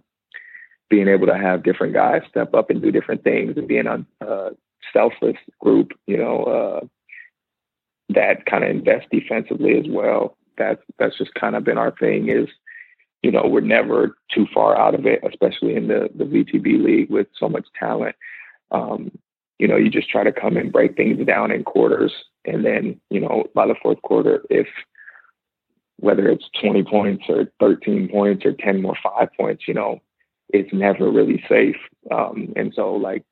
[0.90, 4.50] being able to have different guys step up and do different things and being a
[4.94, 6.86] selfless group, you know, uh,
[8.10, 10.38] that kind of invest defensively as well.
[10.58, 12.30] That's that's just kind of been our thing.
[12.30, 12.48] Is
[13.22, 17.10] you know we're never too far out of it, especially in the the VTB league
[17.10, 18.16] with so much talent.
[18.72, 19.12] Um,
[19.60, 22.14] you know, you just try to come and break things down in quarters,
[22.46, 24.68] and then you know by the fourth quarter, if
[26.00, 30.00] whether it's 20 points or 13 points or 10 more five points, you know,
[30.50, 31.76] it's never really safe.
[32.12, 33.24] Um, and so like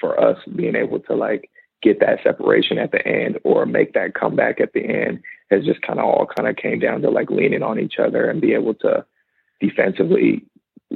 [0.00, 1.50] for us being able to like
[1.82, 5.20] get that separation at the end or make that comeback at the end
[5.50, 8.28] has just kind of all kind of came down to like leaning on each other
[8.28, 9.04] and be able to
[9.60, 10.42] defensively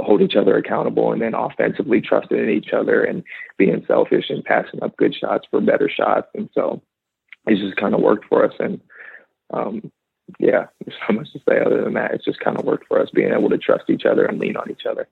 [0.00, 3.22] hold each other accountable and then offensively trusting in each other and
[3.56, 6.28] being selfish and passing up good shots for better shots.
[6.34, 6.82] And so
[7.46, 8.54] it's just kind of worked for us.
[8.58, 8.80] And,
[9.52, 9.92] um,
[10.38, 12.12] yeah, there's so much to say other than that.
[12.12, 14.56] It's just kind of worked for us being able to trust each other and lean
[14.56, 15.08] on each other.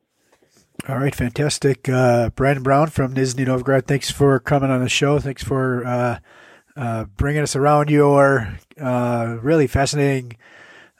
[0.89, 1.89] All right, fantastic.
[1.89, 5.19] Uh, Brandon Brown from Nizhny Novgorod, thanks for coming on the show.
[5.19, 6.19] Thanks for uh,
[6.77, 10.37] uh, bringing us around your uh, really fascinating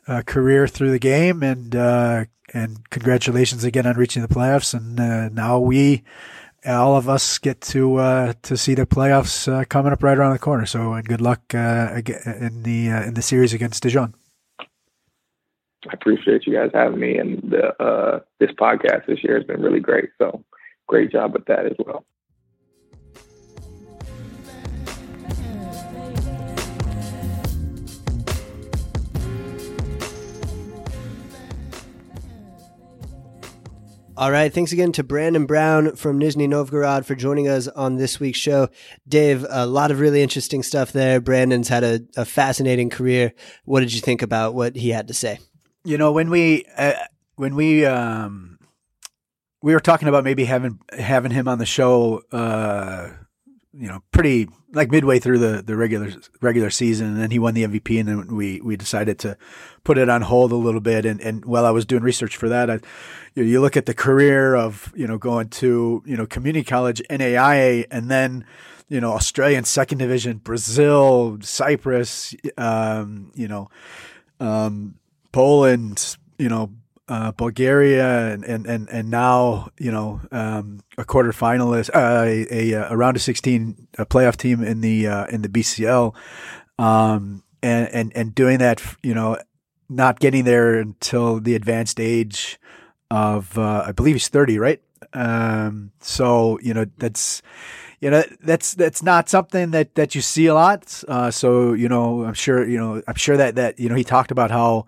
[0.09, 4.73] uh, career through the game, and uh, and congratulations again on reaching the playoffs.
[4.73, 6.03] And now we,
[6.67, 10.33] all of us, get to uh, to see the playoffs uh, coming up right around
[10.33, 10.67] the corner.
[10.67, 14.15] So, and good luck uh, in the in the series against Dijon.
[15.89, 19.63] I appreciate you guys having me, and the uh, this podcast this year has been
[19.63, 20.11] really great.
[20.19, 20.45] So,
[20.87, 22.05] great job with that as well.
[34.19, 34.51] All right.
[34.51, 38.71] Thanks again to Brandon Brown from Nizhny Novgorod for joining us on this week's show.
[39.07, 41.21] Dave, a lot of really interesting stuff there.
[41.21, 43.35] Brandon's had a, a fascinating career.
[43.67, 45.39] What did you think about what he had to say?
[45.85, 46.95] You know, when we uh,
[47.35, 48.59] when we um,
[49.61, 53.11] we were talking about maybe having having him on the show, uh,
[53.79, 57.55] you know, pretty like midway through the, the regular regular season, and then he won
[57.55, 59.37] the MVP, and then we we decided to
[59.85, 61.05] put it on hold a little bit.
[61.05, 62.75] And, and while I was doing research for that, I,
[63.35, 66.65] you, know, you look at the career of you know going to you know community
[66.65, 68.45] college, NAIA, and then
[68.89, 73.69] you know Australian second division, Brazil, Cyprus, um, you know.
[74.39, 74.97] Um,
[75.37, 76.73] Poland, you know,
[77.09, 82.91] uh, Bulgaria and, and, and, now, you know, um, a quarter finalist, uh, a, a,
[82.91, 86.15] a, round of 16 a playoff team in the, uh, in the BCL.
[86.79, 89.39] Um, and, and, and doing that, you know,
[89.89, 92.59] not getting there until the advanced age
[93.11, 94.83] of, uh, I believe he's 30, right?
[95.13, 97.41] Um, so, you know, that's,
[98.01, 101.03] you know that's that's not something that that you see a lot.
[101.09, 104.05] Uh, so you know, I'm sure you know, I'm sure that that you know, he
[104.05, 104.85] talked about how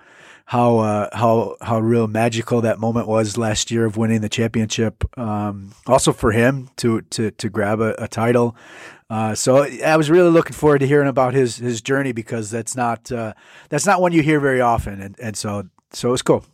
[0.49, 5.05] how uh, how how real magical that moment was last year of winning the championship.
[5.19, 8.57] Um, also for him to to to grab a, a title.
[9.11, 12.75] Uh, so I was really looking forward to hearing about his his journey because that's
[12.75, 13.35] not uh,
[13.69, 16.47] that's not one you hear very often, and and so so it was cool.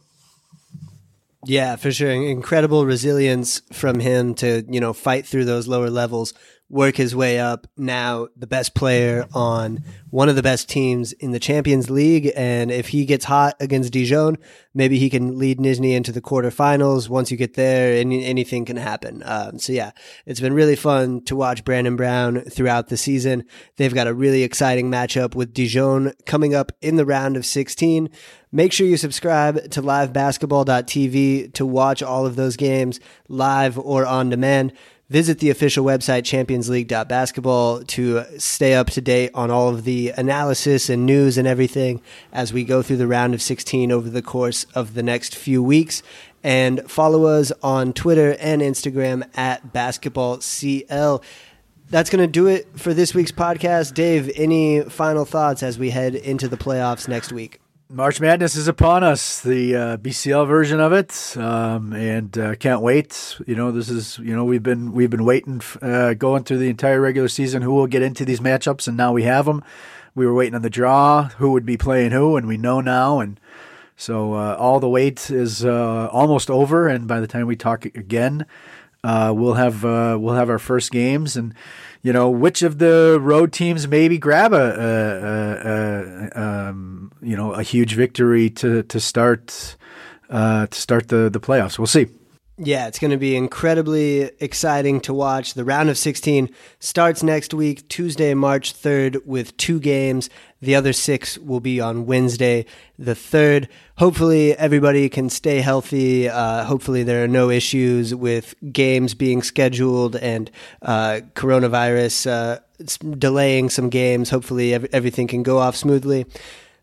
[1.46, 2.10] Yeah, for sure.
[2.10, 6.32] Incredible resilience from him to, you know, fight through those lower levels,
[6.68, 7.66] work his way up.
[7.76, 12.32] Now the best player on one of the best teams in the Champions League.
[12.36, 14.38] And if he gets hot against Dijon,
[14.72, 17.08] maybe he can lead Nizhny into the quarterfinals.
[17.08, 19.22] Once you get there, any, anything can happen.
[19.24, 19.90] Um, so yeah,
[20.26, 23.44] it's been really fun to watch Brandon Brown throughout the season.
[23.76, 28.08] They've got a really exciting matchup with Dijon coming up in the round of 16.
[28.52, 34.30] Make sure you subscribe to livebasketball.tv to watch all of those games live or on
[34.30, 34.72] demand.
[35.10, 40.88] Visit the official website championsleague.basketball to stay up to date on all of the analysis
[40.88, 42.00] and news and everything
[42.32, 45.62] as we go through the round of 16 over the course of the next few
[45.62, 46.02] weeks.
[46.42, 51.22] And follow us on Twitter and Instagram at basketballcl.
[51.90, 53.92] That's going to do it for this week's podcast.
[53.92, 57.60] Dave, any final thoughts as we head into the playoffs next week?
[57.90, 62.80] March Madness is upon us, the uh, BCL version of it, um, and uh, can't
[62.80, 63.36] wait.
[63.46, 66.70] You know, this is you know we've been we've been waiting, uh, going through the
[66.70, 67.60] entire regular season.
[67.60, 69.62] Who will get into these matchups, and now we have them.
[70.14, 73.20] We were waiting on the draw, who would be playing who, and we know now.
[73.20, 73.38] And
[73.96, 77.84] so uh, all the wait is uh, almost over, and by the time we talk
[77.84, 78.46] again,
[79.02, 81.54] uh, we'll have we'll have our first games and
[82.04, 87.34] you know, which of the road teams maybe grab a, a, a, a um, you
[87.34, 89.76] know, a huge victory to to start
[90.28, 91.78] uh, to start the the playoffs.
[91.78, 92.06] We'll see.
[92.56, 95.54] Yeah, it's going to be incredibly exciting to watch.
[95.54, 100.30] The round of 16 starts next week, Tuesday, March 3rd, with two games.
[100.64, 102.64] The other six will be on Wednesday,
[102.98, 103.68] the 3rd.
[103.98, 106.26] Hopefully, everybody can stay healthy.
[106.26, 110.50] Uh, hopefully, there are no issues with games being scheduled and
[110.80, 112.60] uh, coronavirus uh,
[113.18, 114.30] delaying some games.
[114.30, 116.24] Hopefully, everything can go off smoothly.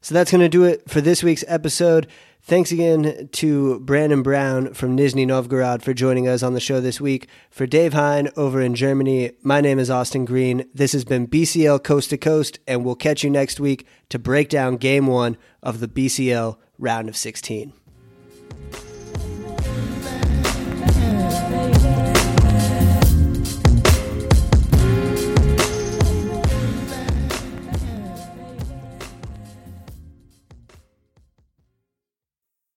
[0.01, 2.05] So, that's going to do it for this week's episode.
[2.43, 6.99] Thanks again to Brandon Brown from Nizhny Novgorod for joining us on the show this
[6.99, 7.27] week.
[7.51, 10.65] For Dave Hein over in Germany, my name is Austin Green.
[10.73, 14.49] This has been BCL Coast to Coast, and we'll catch you next week to break
[14.49, 17.73] down game one of the BCL round of 16.